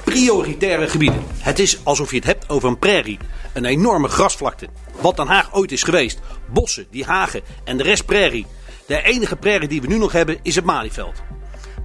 [0.07, 1.23] Prioritaire gebieden.
[1.37, 3.17] Het is alsof je het hebt over een prairie.
[3.53, 4.67] Een enorme grasvlakte.
[5.01, 6.19] Wat Den Haag ooit is geweest.
[6.53, 8.45] Bossen, die hagen en de rest prairie.
[8.85, 11.23] De enige prairie die we nu nog hebben is het Malieveld.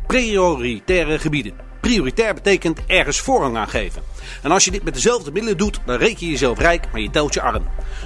[0.07, 1.53] Prioritaire gebieden.
[1.81, 4.03] Prioritair betekent ergens voorrang aan geven.
[4.43, 7.11] En als je dit met dezelfde middelen doet, dan reken je jezelf rijk, maar je
[7.11, 7.65] telt je arm.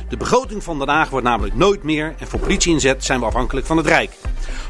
[0.09, 3.67] De begroting van Den Haag wordt namelijk nooit meer en voor politieinzet zijn we afhankelijk
[3.67, 4.11] van het Rijk.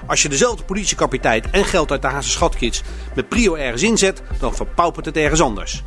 [0.06, 2.82] Als je dezelfde politiecapaciteit en geld uit de Haagse schatkits
[3.14, 5.82] met prio ergens inzet, dan verpaupert het ergens anders.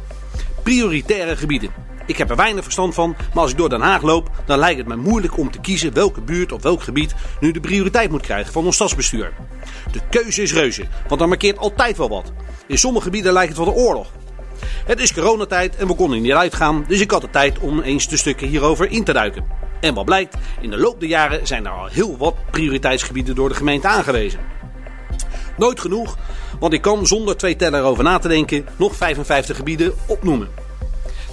[0.64, 1.88] Prioritaire gebieden.
[2.06, 4.78] Ik heb er weinig verstand van, maar als ik door Den Haag loop, dan lijkt
[4.78, 8.22] het me moeilijk om te kiezen welke buurt of welk gebied nu de prioriteit moet
[8.22, 9.34] krijgen van ons stadsbestuur.
[9.92, 12.32] De keuze is reuze, want dan markeert altijd wel wat.
[12.68, 14.12] In sommige gebieden lijkt het wel de oorlog.
[14.86, 18.08] Het is coronatijd en we konden niet uitgaan, dus ik had de tijd om eens
[18.08, 19.46] de stukken hierover in te duiken.
[19.80, 23.50] En wat blijkt, in de loop der jaren zijn er al heel wat prioriteitsgebieden door
[23.50, 24.40] de gemeente aangewezen.
[25.58, 26.18] Nooit genoeg,
[26.60, 30.50] want ik kan zonder twee tellen erover na te denken nog 55 gebieden opnoemen.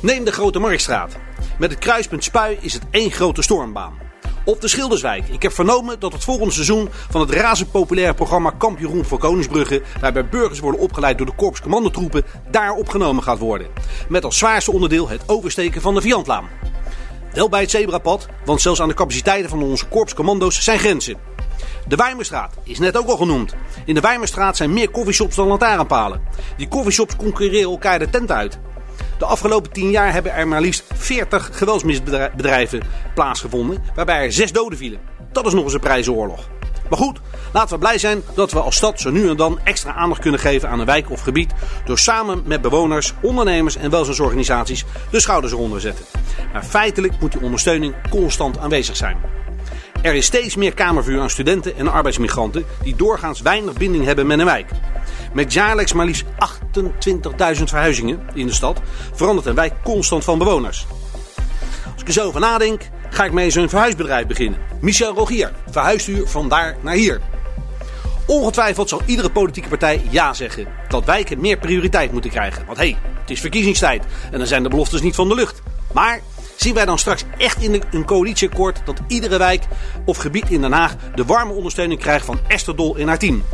[0.01, 1.17] Neem de Grote Marktstraat.
[1.59, 4.06] Met het kruispunt Spui is het één grote stormbaan.
[4.47, 5.29] Op de Schilderswijk.
[5.29, 9.19] Ik heb vernomen dat het volgende seizoen van het razend populaire programma Kamp Jeroen voor
[9.19, 13.67] Koningsbrugge, waarbij burgers worden opgeleid door de Korps Commandotroepen, daar opgenomen gaat worden.
[14.09, 16.49] Met als zwaarste onderdeel het oversteken van de Viantlaan.
[17.33, 21.17] Wel bij het zebrapad, want zelfs aan de capaciteiten van onze korpscommando's zijn grenzen.
[21.89, 23.55] De Wijmerstraat is net ook al genoemd.
[23.85, 26.21] In de Wijmerstraat zijn meer coffeeshops dan lantaarnpalen.
[26.57, 28.59] Die coffeeshops concurreren elkaar de tent uit.
[29.19, 32.83] De afgelopen 10 jaar hebben er maar liefst 40 geweldsmisbedrijven
[33.15, 35.01] plaatsgevonden, waarbij er 6 doden vielen.
[35.33, 36.49] Dat is nog eens een prijzenoorlog.
[36.89, 37.21] Maar goed,
[37.53, 40.41] laten we blij zijn dat we als stad zo nu en dan extra aandacht kunnen
[40.41, 41.53] geven aan een wijk of gebied.
[41.85, 46.05] Door samen met bewoners, ondernemers en welzijnsorganisaties de schouders eronder te zetten.
[46.53, 49.17] Maar feitelijk moet die ondersteuning constant aanwezig zijn.
[50.07, 54.39] Er is steeds meer kamervuur aan studenten en arbeidsmigranten die doorgaans weinig binding hebben met
[54.39, 54.71] een wijk.
[55.33, 56.25] Met jaarlijks maar liefst
[57.59, 58.81] 28.000 verhuizingen in de stad
[59.15, 60.87] verandert een wijk constant van bewoners.
[61.93, 64.61] Als ik er zo over nadenk, ga ik mee zo'n verhuisbedrijf beginnen.
[64.81, 67.21] Michel Rogier, verhuisduur van daar naar hier.
[68.27, 72.67] Ongetwijfeld zal iedere politieke partij ja zeggen dat wijken meer prioriteit moeten krijgen.
[72.67, 75.63] Want hé, hey, het is verkiezingstijd en dan zijn de beloftes niet van de lucht.
[75.93, 76.21] Maar
[76.57, 79.65] zien wij dan straks echt in een coalitieakkoord dat iedere wijk
[80.05, 83.45] of gebied in Den Haag de warme ondersteuning krijgt van Esther Dol in haar team?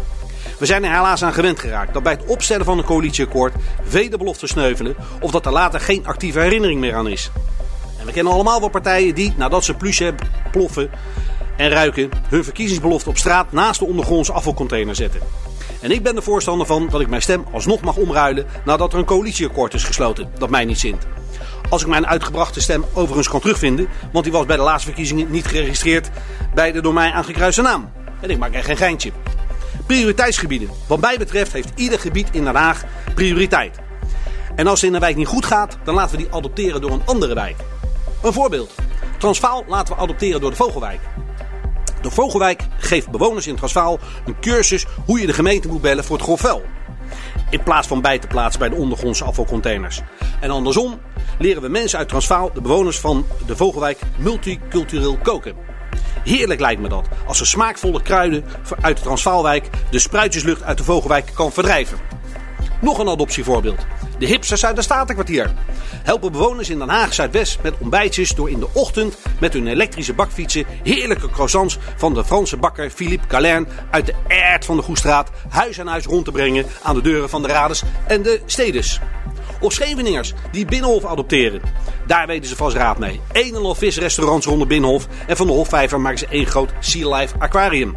[0.59, 4.17] We zijn er helaas aan gewend geraakt dat bij het opstellen van een coalitieakkoord vele
[4.19, 7.31] beloften sneuvelen of dat er later geen actieve herinnering meer aan is.
[7.99, 10.03] En we kennen allemaal wel partijen die, nadat ze plus
[10.51, 10.91] ploffen
[11.57, 15.21] en ruiken, hun verkiezingsbelofte op straat naast de ondergrondse afvalcontainer zetten.
[15.81, 18.99] En ik ben er voorstander van dat ik mijn stem alsnog mag omruilen nadat er
[18.99, 21.07] een coalitieakkoord is gesloten dat mij niet zint.
[21.73, 25.31] Als ik mijn uitgebrachte stem overigens kan terugvinden, want die was bij de laatste verkiezingen
[25.31, 26.11] niet geregistreerd
[26.55, 27.93] bij de door mij aangekruiste naam.
[28.21, 29.13] En ik maak er geen geintje.
[29.87, 30.71] Prioriteitsgebieden.
[30.87, 33.79] Wat mij betreft heeft ieder gebied in Den Haag prioriteit.
[34.57, 36.91] En als het in een wijk niet goed gaat, dan laten we die adopteren door
[36.91, 37.57] een andere wijk.
[38.23, 38.75] Een voorbeeld.
[39.19, 41.01] Transvaal laten we adopteren door de Vogelwijk.
[42.03, 46.17] De Vogelwijk geeft bewoners in Transvaal een cursus hoe je de gemeente moet bellen voor
[46.17, 46.61] het grof.
[47.53, 50.01] In plaats van bij te plaatsen bij de ondergrondse afvalcontainers.
[50.41, 51.01] En andersom
[51.39, 55.55] leren we mensen uit Transvaal, de bewoners van de Vogelwijk, multicultureel koken.
[56.25, 58.45] Heerlijk lijkt me dat, als er smaakvolle kruiden
[58.81, 61.99] uit de Transvaalwijk de spruitjeslucht uit de Vogelwijk kan verdrijven.
[62.83, 63.87] Nog een adoptievoorbeeld.
[64.19, 65.51] De hipsters uit het Statenkwartier.
[66.03, 70.13] Helpen bewoners in Den Haag Zuidwest met ontbijtjes door in de ochtend met hun elektrische
[70.13, 75.31] bakfietsen heerlijke croissants van de Franse bakker Philippe Calern uit de aard van de Goestraat
[75.49, 79.01] huis aan huis rond te brengen aan de deuren van de Rades en de Stedes.
[79.61, 81.61] Of Scheveningers die Binnenhof adopteren.
[82.07, 83.21] Daar weten ze vast raad mee.
[83.33, 85.07] Een en al visrestaurants rond de Binnenhof.
[85.27, 87.97] En van de Hofvijver maken ze één groot Sea Life aquarium.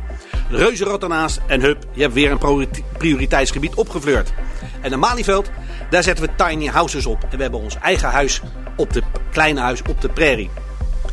[0.49, 2.67] Reuzenrad ernaast en hup, je hebt weer een
[2.97, 4.33] prioriteitsgebied opgefleurd.
[4.85, 5.49] En in Malieveld,
[5.89, 7.23] daar zetten we tiny houses op.
[7.29, 8.41] En we hebben ons eigen huis
[8.75, 10.49] op de kleine huis op de prairie.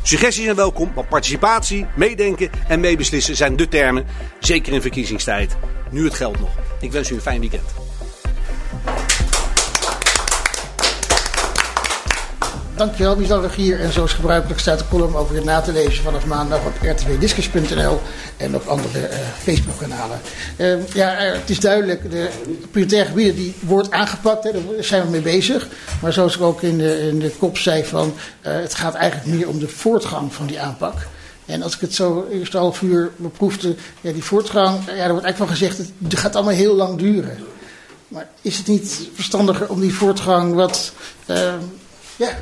[0.03, 4.05] Suggesties zijn welkom, want participatie, meedenken en meebeslissen zijn de termen.
[4.39, 5.57] Zeker in verkiezingstijd.
[5.91, 6.51] Nu het geld nog.
[6.81, 7.75] Ik wens u een fijn weekend.
[12.77, 13.81] Dankjewel, Bizarre Gier.
[13.81, 18.01] En zoals gebruikelijk staat de column over weer na te lezen vanaf maandag op rtwdiscus.nl
[18.37, 20.20] en op andere uh, Facebook-kanalen.
[20.57, 22.29] Uh, ja, uh, het is duidelijk, de
[22.70, 25.68] prioritaire gebieden die wordt aangepakt, hè, daar zijn we mee bezig.
[26.03, 29.49] Maar zoals ik ook in de, in de kop zei, van, het gaat eigenlijk meer
[29.49, 30.95] om de voortgang van die aanpak.
[31.47, 35.25] En als ik het zo eerst half uur beproefde, ja, die voortgang, ja, er wordt
[35.25, 37.39] eigenlijk van gezegd, het gaat allemaal heel lang duren.
[38.09, 40.93] Maar is het niet verstandiger om die voortgang wat,
[42.16, 42.39] ja,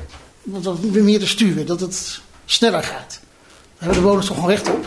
[0.51, 3.21] wat meer te sturen, dat het sneller gaat.
[3.21, 4.87] Daar hebben de bewoners toch gewoon recht op?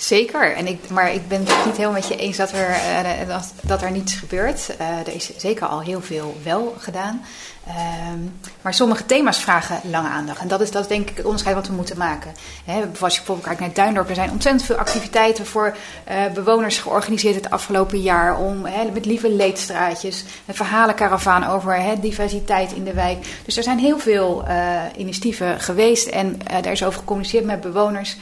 [0.00, 2.70] Zeker, en ik, maar ik ben het niet helemaal met je eens dat er,
[3.28, 4.74] uh, dat, er niets gebeurt.
[4.80, 7.24] Uh, er is zeker al heel veel wel gedaan.
[7.68, 7.74] Uh,
[8.62, 10.40] maar sommige thema's vragen lange aandacht.
[10.40, 12.32] En dat is, dat denk ik het onderscheid wat we moeten maken.
[12.64, 15.76] He, als je bijvoorbeeld kijkt naar Duindorp, er zijn ontzettend veel activiteiten voor
[16.10, 18.38] uh, bewoners georganiseerd het afgelopen jaar.
[18.38, 23.26] Om, met lieve leedstraatjes, een verhalenkaravaan over diversiteit in de wijk.
[23.44, 24.44] Dus er zijn heel veel
[24.96, 28.16] initiatieven geweest en daar is over gecommuniceerd met bewoners.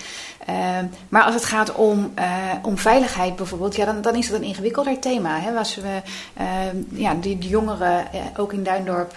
[0.48, 0.78] Uh,
[1.08, 2.24] maar als het gaat om, uh,
[2.62, 5.40] om veiligheid bijvoorbeeld, ja, dan, dan is dat een ingewikkelder thema.
[5.40, 5.58] Hè?
[5.58, 6.02] Als we
[6.40, 8.04] uh, ja, die, jongeren
[8.36, 9.12] ook in Duindorp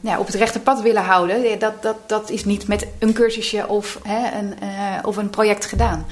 [0.00, 3.68] ja, op het rechte pad willen houden, dat, dat, dat is niet met een cursusje
[3.68, 4.54] of, hè, een,
[5.04, 6.06] of een project gedaan.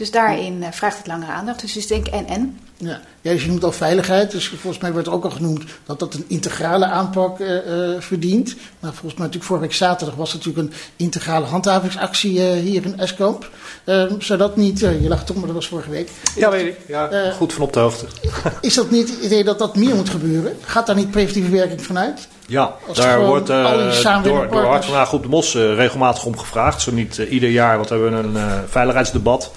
[0.00, 1.60] Dus daarin vraagt het langere aandacht.
[1.60, 2.58] Dus ik denk en en.
[2.76, 3.00] Ja.
[3.20, 4.30] ja, dus je noemt al veiligheid.
[4.30, 8.54] Dus volgens mij werd ook al genoemd dat dat een integrale aanpak uh, uh, verdient.
[8.54, 12.98] Maar volgens mij natuurlijk vorige week zaterdag was natuurlijk een integrale handhavingsactie uh, hier in
[12.98, 13.50] Eskamp.
[13.84, 16.10] Ehm, zou dat niet, je lag toch, maar dat was vorige week.
[16.36, 16.76] Ja, weet ik.
[16.86, 18.06] Ja, goed van op de hoogte.
[18.60, 20.56] Is dat niet het idee dat dat meer moet gebeuren?
[20.60, 22.28] Gaat daar niet preventieve werking vanuit?
[22.46, 26.82] Ja, Als daar wordt door, door Hart van Groep de Mos regelmatig om gevraagd.
[26.82, 29.50] Zo niet ieder jaar, want we hebben een veiligheidsdebat.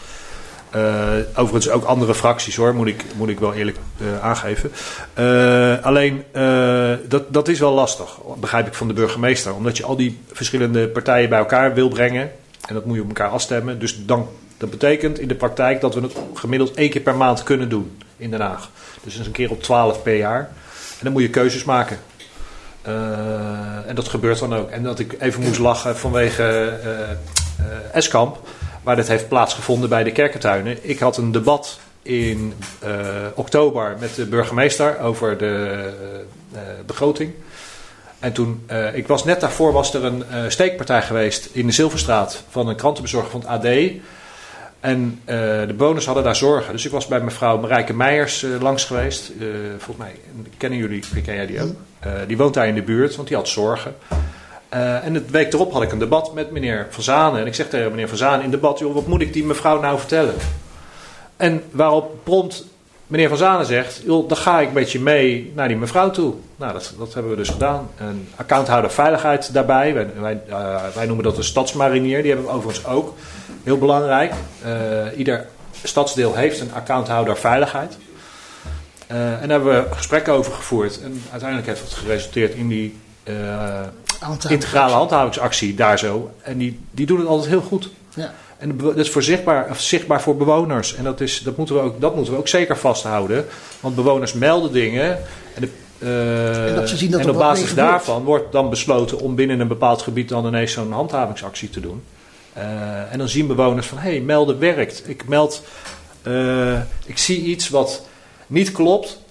[0.76, 4.72] Uh, overigens ook andere fracties hoor, moet ik, moet ik wel eerlijk uh, aangeven.
[5.20, 6.24] Uh, alleen,
[7.08, 9.56] dat, dat is wel lastig, begrijp ik van de burgemeester.
[9.56, 12.32] Omdat je al die verschillende partijen bij elkaar wil brengen.
[12.68, 13.80] En dat moet je op elkaar afstemmen.
[13.80, 17.44] Dus dan, dat betekent in de praktijk dat we het gemiddeld één keer per maand
[17.44, 18.70] kunnen doen in Den Haag.
[19.04, 20.40] Dus dat een keer op twaalf per jaar.
[20.40, 21.98] En dan moet je keuzes maken.
[23.88, 24.70] en dat gebeurt dan ook.
[24.70, 26.78] En dat ik even moest lachen vanwege
[27.92, 28.40] Eskamp
[28.84, 30.78] waar dit heeft plaatsgevonden bij de kerkentuinen.
[30.82, 32.54] Ik had een debat in
[32.84, 32.90] uh,
[33.34, 35.90] oktober met de burgemeester over de
[36.54, 37.34] uh, begroting.
[38.20, 42.44] En toen, uh, ik was net daarvoor was er een steekpartij geweest in de Zilverstraat
[42.50, 43.92] van een krantenbezorger van het AD.
[44.80, 46.72] En de bewoners hadden daar zorgen.
[46.72, 49.32] Dus ik was bij mevrouw Marijke Meijers langs geweest.
[49.78, 50.16] volgens mij
[50.58, 51.76] kennen jullie, ken jij die ook?
[52.28, 53.96] die woont daar in de buurt, want die had zorgen.
[54.74, 57.42] Uh, en het week erop had ik een debat met meneer Van Zanen.
[57.42, 59.80] En ik zeg tegen meneer Van Zanen in debat: joh, wat moet ik die mevrouw
[59.80, 60.34] nou vertellen?
[61.38, 62.66] En waarop prompt
[63.08, 66.34] meneer Van Zanen zegt: joh, dan ga ik met je mee naar die mevrouw toe.
[66.56, 67.90] Nou, dat, dat hebben we dus gedaan.
[67.98, 69.94] Een accounthouder veiligheid daarbij.
[69.94, 72.22] Wij, wij, uh, wij noemen dat een stadsmarinier.
[72.22, 73.14] Die hebben we overigens ook.
[73.64, 74.34] Heel belangrijk.
[74.66, 75.48] Uh, ieder
[75.84, 77.98] stadsdeel heeft een accounthouder veiligheid.
[79.08, 81.02] en daar hebben we gesprekken over gevoerd.
[81.02, 82.96] En uiteindelijk heeft het geresulteerd in die
[84.50, 86.32] integrale handhavingsactie daar zo.
[86.42, 87.90] En die, die doen het altijd heel goed.
[88.14, 88.34] Ja.
[88.64, 90.96] En dat is voor zichtbaar, zichtbaar voor bewoners.
[90.96, 93.46] En dat, is, dat, moeten we ook, dat moeten we ook zeker vasthouden.
[93.80, 95.20] Want bewoners melden dingen.
[95.56, 95.70] En, de,
[96.00, 100.02] uh, en, zien dat en op basis daarvan wordt dan besloten om binnen een bepaald
[100.02, 102.04] gebied dan ineens zo'n handhavingsactie te doen.
[102.58, 105.04] Uh, en dan zien bewoners van hé, hey, melden werkt.
[105.06, 105.64] Ik meld,
[106.28, 108.06] uh, ik zie iets wat
[108.48, 109.22] niet klopt.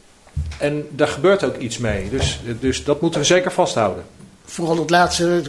[0.59, 2.11] En daar gebeurt ook iets mee.
[2.11, 4.05] Dus, dus dat moeten we zeker vasthouden
[4.45, 5.43] vooral het laatste,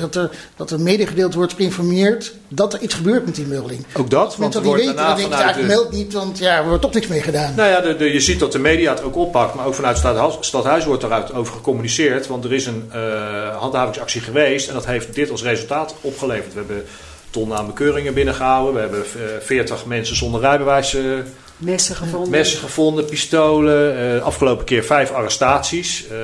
[0.00, 3.84] dat er, dat er medegedeeld wordt geïnformeerd dat er iets gebeurt met die melding.
[3.94, 5.54] Ook dat, want er wordt daarna denk vanuit...
[5.54, 5.62] De...
[5.62, 7.54] meld niet, want ja, er wordt toch niks mee gedaan.
[7.54, 9.98] Nou ja, de, de, je ziet dat de media het ook oppakt, maar ook vanuit
[9.98, 14.86] Stadhuis, Stadhuis wordt eruit over gecommuniceerd, want er is een uh, handhavingsactie geweest en dat
[14.86, 16.52] heeft dit als resultaat opgeleverd.
[16.52, 16.84] We hebben
[17.30, 20.94] tonnen aan bekeuringen binnengehouden, we hebben uh, eh, 40 mensen zonder rijbewijs...
[20.94, 21.18] Uh,
[21.56, 22.30] Messen gevonden.
[22.30, 24.22] Messen gevonden, pistolen.
[24.22, 26.06] afgelopen keer vijf arrestaties.
[26.08, 26.16] Eh,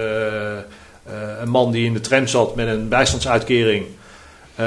[1.41, 3.87] een man die in de tram zat met een bijstandsuitkering.
[4.61, 4.67] Uh,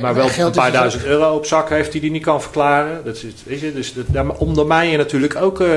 [0.00, 3.04] maar wel een paar duizend euro op zak heeft die hij niet kan verklaren.
[3.04, 5.68] Dat is, weet je, dus dat, daar ondermijn je natuurlijk ook uh,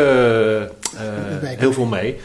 [1.42, 2.20] heel veel mee.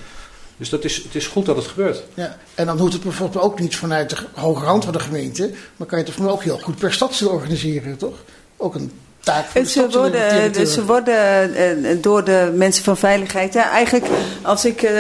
[0.57, 2.03] Dus dat is, het is goed dat het gebeurt.
[2.15, 5.51] Ja, en dan hoeft het bijvoorbeeld ook niet vanuit de hoge rand van de gemeente.
[5.77, 8.15] Maar kan je het ook heel goed per stadsdeel organiseren, toch?
[8.57, 13.53] Ook een taak voor ze worden, ze worden door de mensen van veiligheid.
[13.53, 14.07] Ja, eigenlijk,
[14.43, 14.91] als ik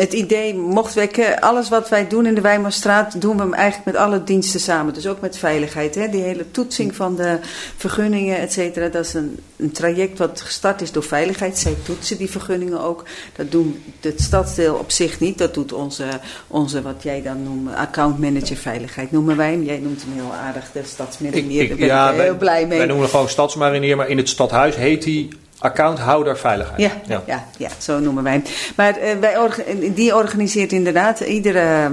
[0.00, 3.96] het idee mocht wekken, alles wat wij doen in de Wijmerstraat, doen we eigenlijk met
[3.96, 4.94] alle diensten samen.
[4.94, 5.94] Dus ook met veiligheid.
[5.94, 6.08] Hè?
[6.08, 7.38] Die hele toetsing van de
[7.76, 11.58] vergunningen, et cetera, dat is een, een, traject wat gestart is door veiligheid.
[11.58, 13.04] Zij toetsen die vergunningen ook.
[13.36, 15.38] Dat doen het stadsdeel op zich niet.
[15.38, 16.08] Dat doet onze,
[16.46, 19.62] onze wat jij dan noemt, accountmanager veiligheid noemen wij hem.
[19.62, 21.68] Jij noemt hem heel aardig, de stadsmarinier.
[21.68, 22.78] Daar ben ja, ik heel blij mee.
[22.78, 25.28] Wij noemen hem gewoon stadsmarinier, maar in het stadhuis heet hij
[25.60, 26.80] Accounthouder veiligheid.
[26.80, 27.22] Ja, ja.
[27.26, 28.42] ja, ja zo noemen wij.
[28.76, 29.36] Maar uh, wij
[29.94, 31.90] die organiseert inderdaad iedere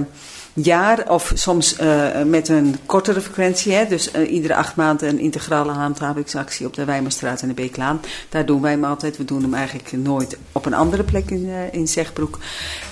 [0.64, 3.74] jaar of soms uh, met een kortere frequentie.
[3.74, 8.02] Hè, dus uh, iedere acht maanden een integrale handhavingsactie op de Wijmerstraat en de Beeklaan.
[8.30, 9.18] Daar doen wij hem altijd.
[9.18, 12.38] We doen hem eigenlijk nooit op een andere plek in, uh, in Zegbroek.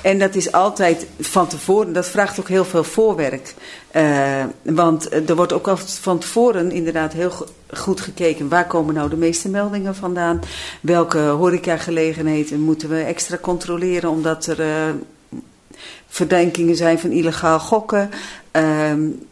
[0.01, 1.93] En dat is altijd van tevoren.
[1.93, 3.53] Dat vraagt ook heel veel voorwerk.
[4.61, 8.49] want er wordt ook al van tevoren inderdaad heel goed gekeken.
[8.49, 10.39] Waar komen nou de meeste meldingen vandaan?
[10.81, 14.59] Welke horecagelegenheden moeten we extra controleren omdat er
[16.15, 18.09] verdenkingen zijn van illegaal gokken.
[18.51, 19.27] Um,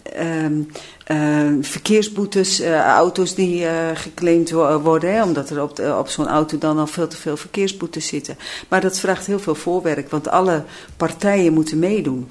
[1.62, 4.52] verkeersboetes, uh, auto's die uh, geclaimd
[4.82, 8.38] worden, omdat er op, op zo'n auto dan al veel te veel verkeersboetes zitten.
[8.70, 10.64] Maar dat vraagt heel veel voorwerk, want alle
[10.98, 12.28] partijen moeten meedoen.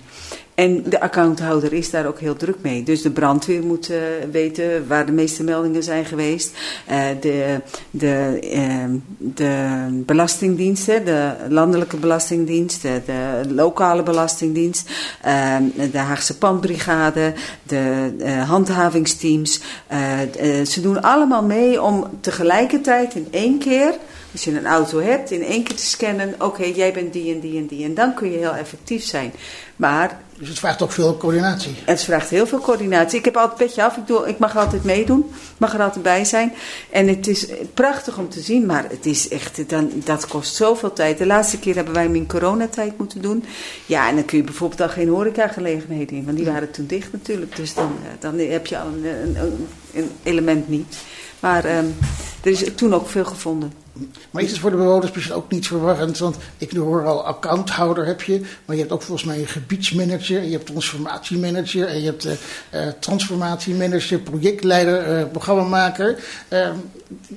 [0.55, 2.83] En de accounthouder is daar ook heel druk mee.
[2.83, 3.97] Dus de brandweer moet uh,
[4.31, 6.57] weten waar de meeste meldingen zijn geweest.
[7.21, 7.61] De,
[7.91, 8.85] de, uh,
[9.19, 14.91] de belastingdiensten, de landelijke belastingdienst, de, de lokale belastingdienst,
[15.23, 15.63] ehm,
[15.93, 17.33] de Haagse pandbrigade,
[17.73, 19.61] de handhavingsteams.
[20.65, 23.95] ze doen allemaal mee om tegelijkertijd in één keer
[24.33, 27.41] als je een auto hebt, in één keer te scannen, oké, jij bent die en
[27.41, 27.85] die en die.
[27.85, 29.33] En dan kun je heel effectief zijn.
[29.77, 31.75] Maar dus het vraagt ook veel coördinatie.
[31.85, 33.19] Het vraagt heel veel coördinatie.
[33.19, 33.97] Ik heb altijd petje af.
[33.97, 35.19] Ik, doe, ik mag altijd meedoen.
[35.31, 36.53] Ik mag er altijd bij zijn.
[36.91, 38.67] En het is prachtig om te zien.
[38.67, 41.19] Maar het is echt, dan, dat kost zoveel tijd.
[41.19, 43.45] De laatste keer hebben wij hem in coronatijd moeten doen.
[43.87, 46.25] Ja, en dan kun je bijvoorbeeld al geen horecagelegenheden in.
[46.25, 47.57] Want die waren toen dicht natuurlijk.
[47.57, 50.97] Dus dan, eh, dan heb je al een, een, een element niet.
[51.41, 51.95] Maar um,
[52.43, 53.82] er is toen ook veel gevonden.
[54.31, 56.19] Maar is het voor de bewoners misschien ook niet verwarrend?
[56.19, 60.43] Want ik hoor al accounthouder heb je, maar je hebt ook volgens mij een gebiedsmanager,
[60.43, 62.33] je hebt transformatiemanager en je hebt uh,
[62.99, 66.19] transformatiemanager, projectleider, uh, programmamaker.
[66.49, 66.69] Uh,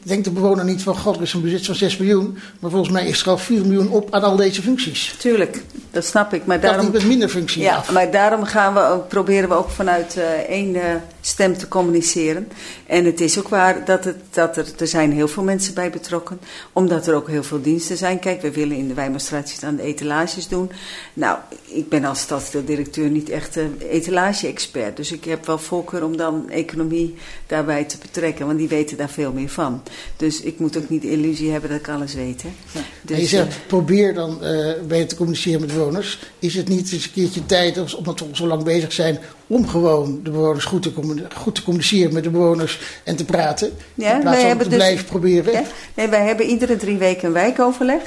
[0.04, 2.92] denkt de bewoner niet van, god, er is een bezit van 6 miljoen, maar volgens
[2.92, 5.16] mij is er al 4 miljoen op aan al deze functies.
[5.18, 6.46] Tuurlijk, dat snap ik.
[6.46, 7.92] Maar daarom, niet met minder functies ja, af.
[7.92, 12.48] maar daarom gaan we proberen we ook vanuit één stem te communiceren.
[12.86, 15.90] En het is ook waar dat, het, dat er, er zijn heel veel mensen bij
[15.90, 16.40] betrokken
[16.72, 18.20] omdat er ook heel veel diensten zijn.
[18.20, 20.72] Kijk, we willen in de Wijmerstraat aan de etalages doen.
[21.14, 21.38] Nou,
[21.68, 24.98] ik ben als stadsdeeldirecteur niet echt een etalage-expert.
[24.98, 27.16] Dus ik heb wel voorkeur om dan economie
[27.48, 28.46] daarbij te betrekken.
[28.46, 29.84] Want die weten daar veel meer van.
[30.18, 32.42] Dus ik moet ook niet de illusie hebben dat ik alles weet.
[32.42, 32.50] Hè.
[32.72, 32.86] Ja.
[33.02, 36.20] Dus, je zegt, uh, probeer dan uh, beter te communiceren met bewoners.
[36.40, 40.20] Is het niet eens een keertje tijd, omdat we zo lang bezig zijn, om gewoon
[40.24, 40.92] de bewoners goed te,
[41.36, 43.72] goed te communiceren met de bewoners en te praten?
[43.94, 45.54] Ja, in plaats van te dus, blijven proberen.
[45.54, 48.02] Ja, nee, wij hebben iedere drie weken een wijkoverleg.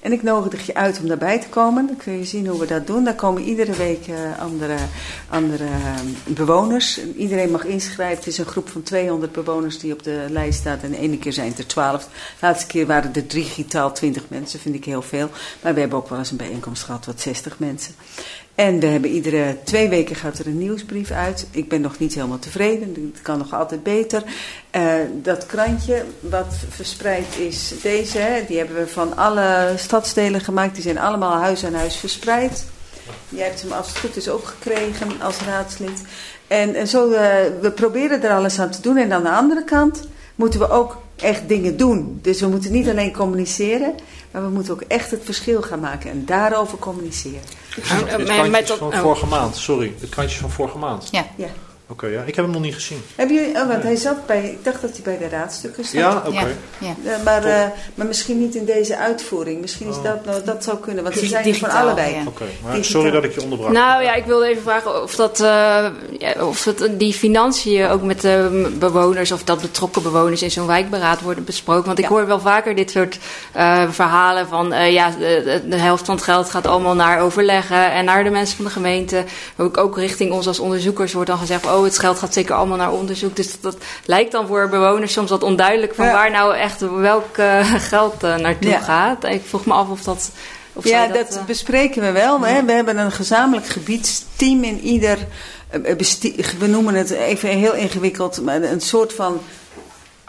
[0.00, 1.86] En ik nodig je uit om daarbij te komen.
[1.86, 3.04] Dan kun je zien hoe we dat doen.
[3.04, 4.76] Daar komen iedere week uh, andere,
[5.28, 7.00] andere uh, bewoners.
[7.16, 8.16] Iedereen mag inschrijven.
[8.16, 10.82] Het is een groep van 200 bewoners die op de lijst staat.
[10.82, 12.04] En de ene keer zijn het er 12.
[12.04, 12.10] De
[12.40, 14.60] laatste keer waren er digitaal 20 mensen.
[14.60, 15.30] Vind ik heel veel.
[15.62, 17.94] Maar we hebben ook wel eens een bijeenkomst gehad wat 60 mensen.
[18.54, 21.46] En we hebben iedere twee weken gaat er een nieuwsbrief uit.
[21.50, 24.22] Ik ben nog niet helemaal tevreden, het kan nog altijd beter.
[24.76, 30.74] Uh, dat krantje wat verspreid is, deze, hè, die hebben we van alle stadsdelen gemaakt.
[30.74, 32.64] Die zijn allemaal huis aan huis verspreid.
[33.28, 36.02] Jij hebt hem als het goed is ook gekregen als raadslid.
[36.46, 37.18] En, en zo, uh,
[37.60, 38.96] we proberen er alles aan te doen.
[38.96, 42.18] En aan de andere kant moeten we ook echt dingen doen.
[42.22, 43.94] Dus we moeten niet alleen communiceren,
[44.34, 47.40] maar we moeten ook echt het verschil gaan maken en daarover communiceren.
[47.70, 51.08] Het krantje van vorige maand, sorry, het krantje van vorige maand.
[51.10, 51.26] Ja.
[51.36, 51.48] ja.
[51.88, 52.22] Oké, ja.
[52.22, 53.02] Ik heb hem nog niet gezien.
[53.14, 55.92] Heb je, oh, want hij zat bij, ik dacht dat hij bij de raadstukken zat.
[55.92, 56.30] Ja, oké.
[56.78, 57.18] Ja, ja.
[57.24, 59.60] maar, uh, maar misschien niet in deze uitvoering.
[59.60, 60.02] Misschien is oh.
[60.02, 62.14] dat, nou, dat zou kunnen, want ze zijn er van allebei.
[62.26, 63.72] Oké, sorry dat ik je onderbrak.
[63.72, 65.86] Nou ja, ik wilde even vragen of dat, uh,
[66.40, 71.20] of dat die financiën ook met de bewoners of dat betrokken bewoners in zo'n wijkberaad
[71.20, 71.86] worden besproken.
[71.86, 73.18] Want ik hoor wel vaker dit soort
[73.56, 78.04] uh, verhalen van ja, de, de, helft van het geld gaat allemaal naar overleggen en
[78.04, 79.24] naar de mensen van de gemeente.
[79.56, 82.76] Ook, ook richting ons als onderzoekers wordt dan gezegd oh, het geld gaat zeker allemaal
[82.76, 83.36] naar onderzoek.
[83.36, 87.74] Dus dat, lijkt dan voor bewoners soms wat onduidelijk van waar nou echt welk uh,
[87.90, 89.24] geld uh, naartoe gaat.
[89.24, 90.30] Ik vroeg me af of dat.
[90.72, 91.44] Of ja, dat, dat uh...
[91.44, 92.40] bespreken we wel.
[92.40, 92.64] Hè?
[92.64, 95.18] We hebben een gezamenlijk gebiedsteam in ieder.
[96.58, 99.40] We noemen het even heel ingewikkeld, maar een soort van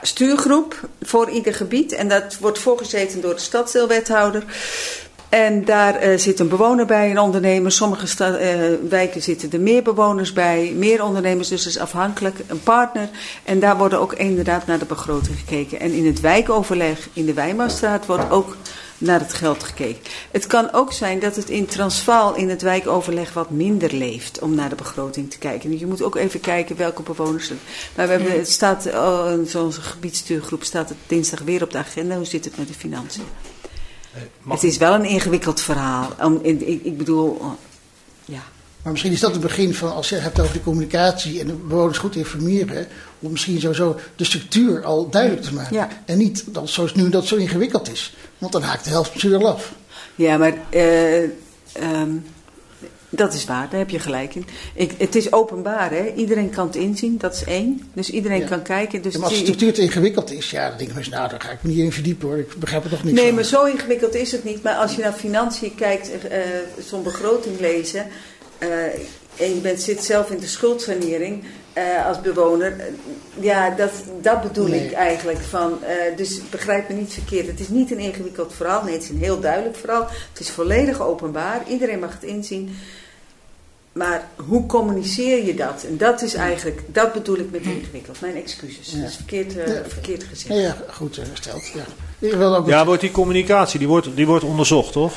[0.02, 1.92] stuurgroep voor ieder gebied.
[1.92, 4.44] En dat wordt voorgezeten door de stadsdeelwethouder.
[5.36, 7.72] En daar uh, zit een bewoner bij, een ondernemer.
[7.72, 11.48] Sommige uh, wijken zitten er meer bewoners bij, meer ondernemers.
[11.48, 13.10] Dus is afhankelijk, een partner.
[13.44, 15.80] En daar worden ook inderdaad naar de begroting gekeken.
[15.80, 18.56] En in het wijkoverleg in de Wijnmaarstraat wordt ook
[18.98, 20.12] naar het geld gekeken.
[20.32, 24.56] Het kan ook zijn dat het in Transvaal in het wijkoverleg wat minder leeft om
[24.56, 25.80] naar de begroting te kijken.
[25.80, 27.52] Je moet ook even kijken welke bewoners.
[27.96, 32.16] Maar we hebben, het staat, oh, zo'n gebiedstuurgroep staat het dinsdag weer op de agenda.
[32.16, 33.24] Hoe zit het met de financiën?
[34.48, 36.12] Het is wel een ingewikkeld verhaal.
[36.42, 37.42] Ik, ik bedoel,
[38.26, 38.42] ja.
[38.82, 41.48] Maar misschien is dat het begin van, als je het hebt over de communicatie en
[41.48, 42.88] de bewoners goed informeren,
[43.20, 45.76] om misschien sowieso de structuur al duidelijk te maken.
[45.76, 45.90] Ja.
[46.06, 48.16] En niet dat, zoals nu dat zo ingewikkeld is.
[48.38, 49.74] Want dan haakt de helft misschien wel af.
[50.16, 51.22] Ja, maar uh,
[52.02, 52.26] um,
[53.16, 54.46] dat is waar, daar heb je gelijk in.
[54.74, 56.14] Ik, het is openbaar, hè?
[56.16, 57.90] iedereen kan het inzien, dat is één.
[57.94, 59.02] Dus iedereen kan kijken.
[59.02, 61.42] Dus ja, maar als de structuur te ingewikkeld is, ja, dan denk ik nou, daar
[61.42, 62.38] ga ik me niet in verdiepen hoor.
[62.38, 63.14] Ik begrijp het nog niet.
[63.14, 64.64] Nee, maar zo ingewikkeld is het niet.
[64.64, 66.40] Maar als je naar financiën kijkt, uh,
[66.86, 68.06] zo'n begroting lezen.
[68.60, 68.84] Uh,
[69.38, 71.44] en je bent, zit zelf in de schuldsanering
[71.78, 72.76] uh, als bewoner.
[73.40, 73.92] ja, dat,
[74.22, 75.40] dat bedoel ik eigenlijk.
[75.40, 75.80] Van,
[76.16, 77.48] dus begrijp me niet verkeerd.
[77.48, 78.84] Het is niet een ingewikkeld verhaal.
[78.84, 80.08] Nee, het is een heel duidelijk verhaal.
[80.30, 81.62] Het is volledig openbaar.
[81.68, 82.76] Iedereen mag het inzien.
[83.96, 85.86] Maar hoe communiceer je dat?
[85.90, 88.22] En dat is eigenlijk, dat bedoel ik met ingewikkeld.
[88.22, 88.92] Mijn excuses.
[88.92, 90.60] Dat is verkeerd, uh, verkeerd gezegd.
[90.60, 91.72] Ja, goed gesteld.
[91.74, 91.84] Ja.
[92.28, 95.14] Ik wil ook ja, wordt die communicatie, die wordt, die wordt onderzocht, toch?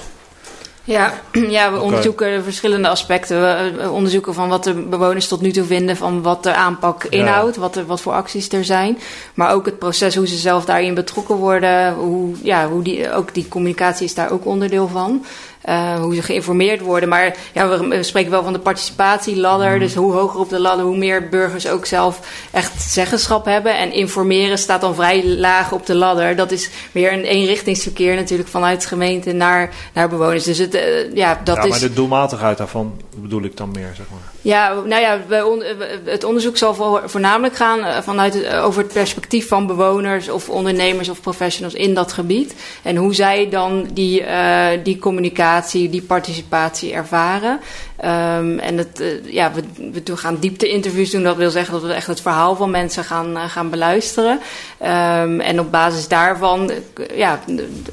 [0.88, 1.12] Ja,
[1.58, 3.40] ja we onderzoeken verschillende aspecten.
[3.76, 7.56] We onderzoeken van wat de bewoners tot nu toe vinden van wat de aanpak inhoudt,
[7.56, 8.98] wat, er, wat voor acties er zijn.
[9.34, 11.94] Maar ook het proces, hoe ze zelf daarin betrokken worden.
[11.94, 15.24] Hoe, ja, hoe die, ook die communicatie is daar ook onderdeel van.
[15.68, 17.08] Uh, hoe ze geïnformeerd worden.
[17.08, 19.72] Maar ja, we, spreken wel van de participatieladder.
[19.72, 19.78] Mm.
[19.78, 23.78] Dus hoe hoger op de ladder, hoe meer burgers ook zelf echt zeggenschap hebben.
[23.78, 26.36] En informeren staat dan vrij laag op de ladder.
[26.36, 30.44] Dat is weer een eenrichtingsverkeer natuurlijk vanuit de gemeente naar, naar bewoners.
[30.44, 31.70] Dus het, uh, ja, dat ja, is...
[31.70, 34.32] maar de doelmatigheid daarvan bedoel ik dan meer, zeg maar.
[34.48, 35.20] Ja, nou ja,
[36.04, 36.74] het onderzoek zal
[37.04, 41.94] voornamelijk gaan eh, vanuit het, over het perspectief van bewoners of ondernemers of professionals in
[41.94, 42.54] dat gebied.
[42.82, 47.60] En hoe zij dan die, uh, die communicatie, die participatie ervaren.
[48.04, 49.62] Um, en het, ja, we,
[50.04, 51.22] we gaan diepte-interviews doen.
[51.22, 54.40] Dat wil zeggen dat we echt het verhaal van mensen gaan, gaan beluisteren.
[54.82, 56.70] Um, en op basis daarvan
[57.14, 57.40] ja,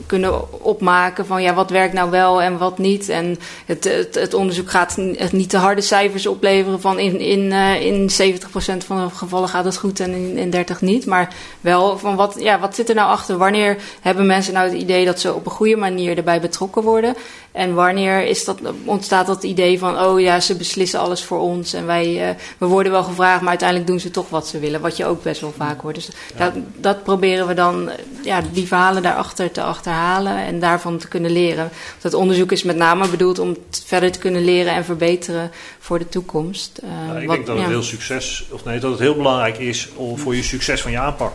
[0.06, 3.10] kunnen opmaken van ja, wat werkt nou wel en wat niet.
[3.10, 4.97] En het, het, onderzoek gaat
[5.32, 9.66] niet te harde cijfers opleveren van in, in, uh, in 70% van de gevallen gaat
[9.66, 11.06] het goed en in, in 30 niet.
[11.06, 13.38] Maar wel van wat, ja, wat zit er nou achter?
[13.38, 17.16] Wanneer hebben mensen nou het idee dat ze op een goede manier erbij betrokken worden?
[17.56, 21.74] En wanneer is dat, ontstaat dat idee van, oh ja, ze beslissen alles voor ons
[21.74, 24.82] en wij, uh, we worden wel gevraagd, maar uiteindelijk doen ze toch wat ze willen,
[24.82, 25.95] wat je ook best wel vaak hoort.
[25.95, 27.89] Dus dat, dat, proberen we dan,
[28.24, 31.70] ja, die verhalen daarachter te achterhalen en daarvan te kunnen leren.
[32.01, 36.10] Dat onderzoek is met name bedoeld om verder te kunnen leren en verbeteren voor de
[36.10, 36.80] toekomst.
[36.84, 39.58] Uh, ja, ik wat, denk dat het heel succes, of nee, dat het heel belangrijk
[39.58, 41.32] is om, voor je succes van je aanpak.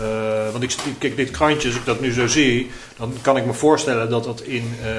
[0.00, 3.46] Uh, want ik, kijk, dit krantje, als ik dat nu zo zie, dan kan ik
[3.46, 4.90] me voorstellen dat dat in, uh,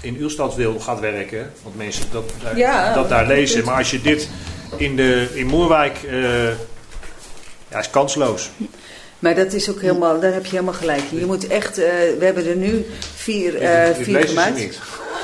[0.00, 1.52] in stadsdeel gaat werken.
[1.62, 3.64] Want mensen dat, daar, ja, dat daar lezen.
[3.64, 4.28] Maar als je dit
[4.76, 6.46] in, de, in Moerwijk, uh,
[7.68, 8.50] ja, is kansloos.
[9.18, 11.18] Maar dat is ook helemaal, daar heb je helemaal gelijk in.
[11.18, 14.58] Je moet echt, we hebben er nu vier, uh, vier gemaakt.
[14.58, 14.78] Niet.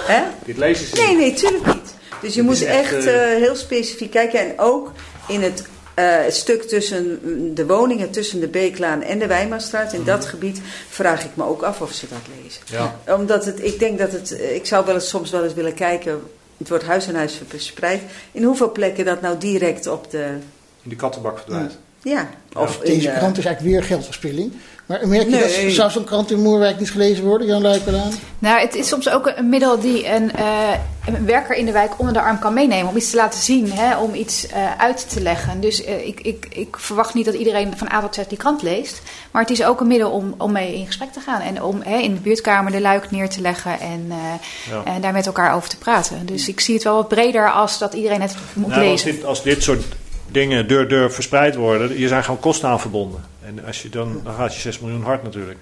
[0.07, 0.23] Hè?
[0.45, 1.19] Dit lezen ze Nee, niet.
[1.19, 1.95] nee, tuurlijk niet.
[2.21, 4.41] Dus je Dit moet echt, echt eh, eh, heel specifiek kijken.
[4.41, 4.93] En ook
[5.29, 5.65] in het
[5.99, 9.93] eh, stuk tussen mm, de woningen tussen de Beeklaan en de Wijmastraat.
[9.93, 12.63] In dat gebied vraag ik me ook af of ze dat lezen.
[12.65, 13.15] Ja.
[13.17, 15.75] Omdat het, ik denk dat het, eh, ik zou wel eens, soms wel eens willen
[15.75, 16.23] kijken,
[16.57, 18.03] het wordt huis aan huis verspreid.
[18.33, 20.25] In hoeveel plekken dat nou direct op de,
[20.83, 21.79] In de kattenbak verdwijnt.
[22.03, 24.53] Ja, of in Deze de- krant is eigenlijk weer geldverspilling.
[24.87, 25.65] Maar merk je Nee.
[25.65, 28.11] dat, zou zo'n krant in Moerwijk niet gelezen worden, Jan Luikelaan?
[28.39, 30.73] Nou, het is soms ook een middel die een, eh,
[31.07, 32.89] een werker in de wijk onder de arm kan meenemen.
[32.89, 35.61] Om iets te laten zien, hè, om iets eh, uit te leggen.
[35.61, 38.63] Dus eh, ik, ik, ik verwacht niet dat iedereen van A tot Z die krant
[38.63, 39.03] leest.
[39.31, 41.41] Maar het is ook een middel om, om mee in gesprek te gaan.
[41.41, 44.17] En om hè, in de buurtkamer de luik neer te leggen en, eh,
[44.71, 44.83] Ja.
[44.95, 46.27] en daar met elkaar over te praten.
[46.27, 49.13] Dus ik zie het wel wat breder als dat iedereen het moet Nou, als, lezen.
[49.19, 49.85] dit, als dit soort
[50.31, 53.21] dingen deur deur verspreid worden, hier zijn gewoon kosten aan verbonden.
[53.45, 55.59] En als je dan, dan gaat je 6 miljoen hard natuurlijk.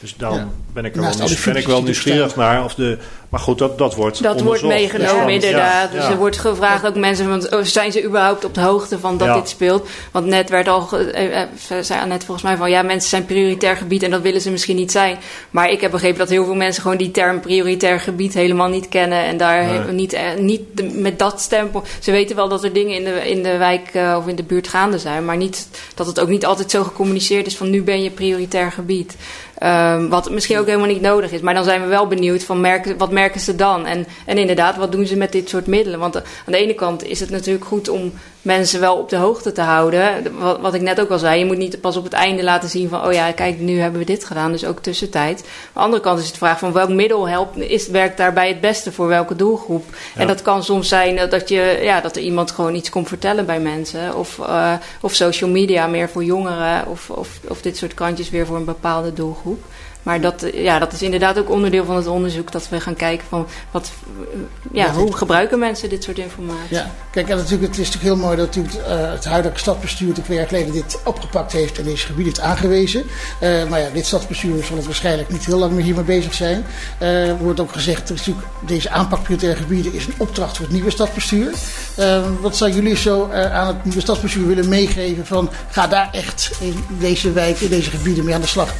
[0.00, 0.48] Dus dan Ja.
[0.72, 2.64] ben ik er Naast wel, nieuws- ben ik wel er nieuwsgierig naar.
[2.64, 2.98] Of de,
[3.32, 5.92] maar goed, dat, dat wordt Dat wordt meegenomen, Dus inderdaad.
[5.92, 9.18] dus er wordt gevraagd ook mensen, want, oh, zijn ze überhaupt op de hoogte van
[9.18, 9.88] dat dit speelt?
[10.10, 11.48] Want net werd al, eh, eh,
[11.80, 14.76] zei net volgens mij van, ja, mensen zijn prioritair gebied en dat willen ze misschien
[14.76, 15.18] niet zijn.
[15.50, 18.88] Maar ik heb begrepen dat heel veel mensen gewoon die term prioritair gebied helemaal niet
[18.88, 19.92] kennen en daar Nee.
[19.92, 20.62] niet, eh, niet
[21.00, 21.82] met dat stempel.
[22.00, 24.68] Ze weten wel dat er dingen in de, in de wijk of in de buurt
[24.68, 28.02] gaande zijn, maar niet dat het ook niet altijd zo gecommuniceerd is van nu ben
[28.02, 29.16] je prioritair gebied.
[29.62, 31.40] Ehm, wat misschien ook helemaal niet nodig is.
[31.40, 33.86] Maar dan zijn we wel benieuwd van merken, wat merken ze dan?
[33.86, 35.98] En, en inderdaad, wat doen ze met dit soort middelen?
[35.98, 38.12] Want eh, aan de ene kant is het natuurlijk goed om
[38.42, 40.22] mensen wel op de hoogte te houden.
[40.22, 42.42] De- Wat, wat ik net ook al zei, je moet niet pas op het einde
[42.42, 43.04] laten zien van...
[43.06, 45.38] oh ja, kijk, nu hebben we dit gedaan, dus ook tussentijd.
[45.40, 48.48] Aan de andere kant is het de vraag van welk middel helpt, is, werkt daarbij
[48.48, 49.84] het beste voor welke doelgroep?
[50.16, 53.08] En dat kan soms zijn eh, dat, je, ja, dat er iemand gewoon iets komt
[53.08, 54.16] vertellen bij mensen.
[54.16, 56.86] Of, eh, of social media meer voor jongeren.
[56.86, 59.64] Of, of, of dit soort krantjes weer voor een bepaalde doelgroep.
[60.02, 62.52] Maar dat, ja, dat is inderdaad ook onderdeel van het onderzoek.
[62.52, 63.92] Dat we gaan kijken van wat,
[64.32, 64.38] eh,
[64.72, 66.76] ja, Ja, hoe gebruiken mensen dit soort informatie.
[66.76, 70.36] Ja, kijk, en natuurlijk, het is natuurlijk heel mooi dat eh, het huidige stadsbestuur twee
[70.36, 73.04] jaar geleden dit opgepakt heeft en deze gebieden heeft aangewezen.
[73.40, 76.64] Eh, maar ja, dit stadsbestuur zal het waarschijnlijk niet heel lang meer hiermee bezig zijn.
[76.98, 80.64] Er wordt ook gezegd, er is natuurlijk, deze aanpak prioritaire gebieden is een opdracht voor
[80.64, 81.52] het nieuwe stadsbestuur.
[81.96, 86.50] Eh, wat zou jullie zo aan het nieuwe stadsbestuur willen meegeven van ga daar echt
[86.60, 88.74] in deze wijken, in deze gebieden mee aan de slag?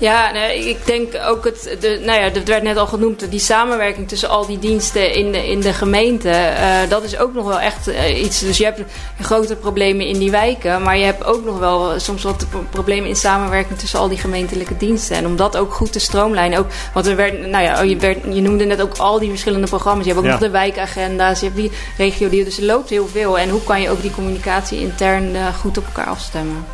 [0.00, 3.40] Ja, nee, ik denk ook het, de, nou ja, het werd net al genoemd, die
[3.40, 7.46] samenwerking tussen al die diensten in de, in de gemeente, eh, dat is ook nog
[7.46, 8.38] wel echt eh, iets.
[8.40, 8.80] Dus je hebt
[9.20, 13.08] grote problemen in die wijken, maar je hebt ook nog wel soms wat pro- problemen
[13.08, 15.16] in samenwerking tussen al die gemeentelijke diensten.
[15.16, 18.18] En om dat ook goed te stroomlijnen, ook, want er werd, nou ja, je, werd,
[18.32, 20.04] je noemde net ook al die verschillende programma's.
[20.06, 20.38] Je hebt ook Ja.
[20.38, 23.38] nog de wijkagenda's, je hebt die regio, dus er loopt heel veel.
[23.38, 26.64] En hoe kan je ook die communicatie intern eh, goed op elkaar afstemmen?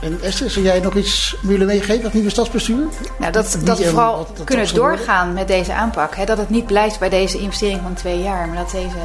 [0.00, 2.86] En Esther, zou jij nog iets willen meegeven het nieuwe stadsbestuur?
[3.18, 6.16] Nou, dat, we vooral dat kunnen doorgaan met deze aanpak.
[6.16, 8.96] Hè, dat het niet blijft bij deze investering van twee jaar, maar dat deze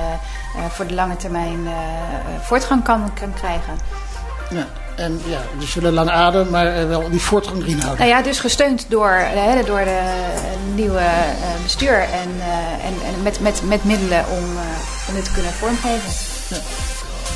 [0.56, 3.74] eh, voor de lange termijn eh, eh, voortgang kan, kan krijgen.
[4.50, 8.06] Ja, en ja, dus zullen lang adem, maar wel die voortgang erin houden.
[8.06, 10.00] Nou ja, dus gesteund door, hè, door de
[10.76, 11.04] nieuwe
[11.64, 12.30] bestuur en,
[12.84, 14.44] en, en met, met, met middelen om,
[15.08, 16.12] om dit te kunnen vormgeven.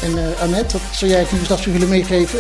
[0.02, 2.40] En eh Annette, wat zou jij het nieuwe stadsbestuur willen meegeven?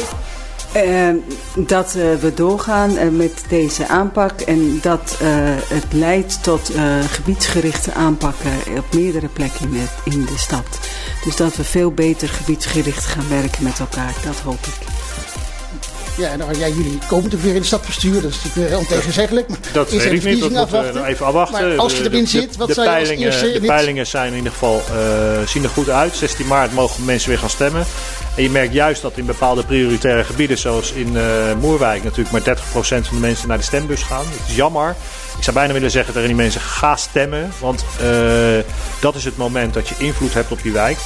[0.75, 1.09] Eh,
[1.55, 5.27] dat eh, we doorgaan eh, met deze aanpak en dat eh,
[5.67, 6.71] het leidt tot
[7.09, 10.79] gebiedsgerichte aanpakken op meerdere plekken in, het, in de stad.
[11.23, 15.04] Dus dat we veel beter gebiedsgericht gaan werken met elkaar, dat hoop ik.
[16.17, 18.21] Ja, en dan, ja, jullie komen natuurlijk weer in het stadsbestuur.
[18.21, 19.47] Dat is natuurlijk weer ontegenzeggelijk.
[19.73, 21.05] Dat weet ik niet, dat moeten we afwachten.
[21.05, 21.67] even afwachten.
[21.67, 24.37] Maar als je erin de- zit, wat de zou je peilingen, De peilingen zijn in
[24.37, 26.15] ieder geval, eh, zien er goed uit.
[26.15, 27.85] 16 maart mogen mensen weer gaan stemmen.
[28.35, 31.23] En je merkt juist dat in bepaalde prioritaire gebieden, zoals in eh,
[31.59, 34.23] Moerwijk natuurlijk maar 30% van de mensen naar de stembus gaan.
[34.39, 34.95] Dat is jammer.
[35.37, 37.51] Ik zou bijna willen zeggen tegen die mensen, ga stemmen.
[37.59, 38.07] Want eh,
[38.99, 40.97] dat is het moment dat je invloed hebt op die wijk.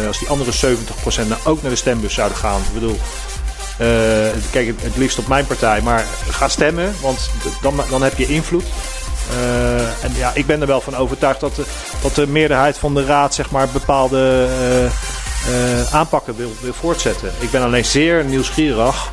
[0.00, 2.60] Eh, als die andere 70% nou ook naar de stembus zouden gaan.
[2.60, 2.98] Ik bedoel,
[3.78, 3.86] eh,
[4.50, 5.80] kijk, het, liefst op mijn partij.
[5.80, 7.30] Maar ga stemmen, want
[7.62, 8.64] dan, dan heb je invloed.
[9.30, 11.64] Eh, en ja, ik ben er wel van overtuigd dat de,
[12.02, 17.32] dat de meerderheid van de raad zeg maar, bepaalde eh, eh, aanpakken wil, wil voortzetten.
[17.38, 19.10] Ik ben alleen zeer nieuwsgierig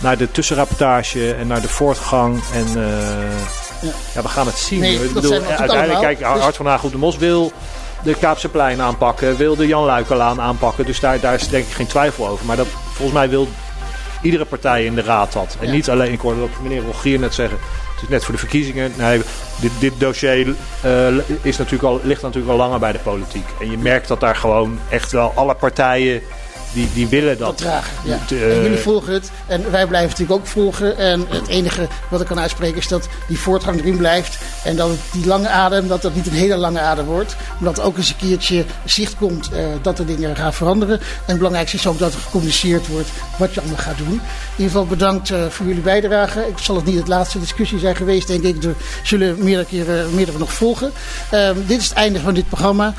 [0.00, 2.40] naar de tussenrapportage en naar de voortgang.
[2.52, 2.82] En eh,
[3.80, 3.90] Ja.
[4.14, 4.22] ja.
[4.22, 4.80] we gaan het zien.
[4.80, 7.52] Nee, Ik bedoel, uiteindelijk, kijk, Dus- Hart van Haag de Mos wil
[8.02, 10.86] de Kaapseplein aanpakken, wil de Jan Luikelaan aanpakken.
[10.86, 12.46] Dus daar, daar is denk ik geen twijfel over.
[12.46, 13.48] Maar dat, volgens mij wil
[14.22, 15.56] iedere partij in de raad dat.
[15.60, 15.72] En Ja.
[15.72, 17.58] niet alleen, ik hoorde wat meneer Rogier net zeggen,
[17.94, 18.92] het is net voor de verkiezingen.
[18.96, 19.20] Nee,
[19.60, 21.08] dit, dit dossier eh,
[21.42, 23.46] is natuurlijk al, ligt natuurlijk al langer bij de politiek.
[23.60, 26.22] En je merkt dat daar gewoon echt wel alle partijen
[26.72, 27.56] die, die willen dat.
[27.56, 27.92] dragen.
[28.04, 28.18] Ja.
[28.32, 30.98] Uh, en jullie volgen het en wij blijven natuurlijk ook volgen.
[30.98, 34.38] En het enige wat ik kan uitspreken is dat die voortgang erin blijft.
[34.64, 37.36] En dat het, die lange adem, dat dat niet een hele lange adem wordt.
[37.58, 41.00] Maar dat ook eens een keertje zicht komt uh, dat er dingen gaan veranderen.
[41.00, 44.06] En het belangrijkste is ook dat er gecommuniceerd wordt wat je allemaal gaat doen.
[44.06, 44.20] In
[44.56, 46.46] ieder geval bedankt uh, voor jullie bijdrage.
[46.48, 48.64] Ik zal het niet het laatste discussie zijn geweest, denk ik.
[48.64, 50.92] Er zullen meerdere keren meerdere nog volgen.
[51.66, 52.94] dit is het einde van dit programma.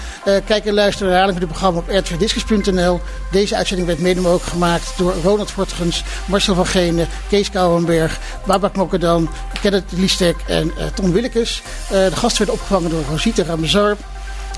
[0.46, 3.02] kijk en luister naar herhaling van dit programma op rtvdiscus.nl.
[3.32, 8.76] Deze uitzending werd mede mogelijk gemaakt door Ronald Fortgens, Marcel van Genen, Kees Kouwenberg, Babak
[8.76, 9.30] Mokkerdam,
[9.62, 11.62] Kenneth Liestek en uh, Tom Willekes.
[11.84, 13.98] Uh, de gasten werden opgevangen door Rosita Ramazar.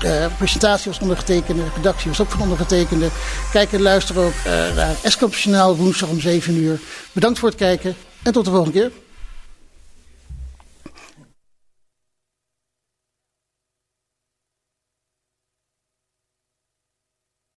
[0.04, 3.08] Uh, presentatie was ondergetekende, redactie was ook van ondergetekende.
[3.52, 4.34] Kijk en luister ook
[4.74, 5.34] naar Eskamp
[5.76, 6.80] woensdag om 7 uur.
[7.12, 8.90] Bedankt voor het kijken en tot de volgende keer.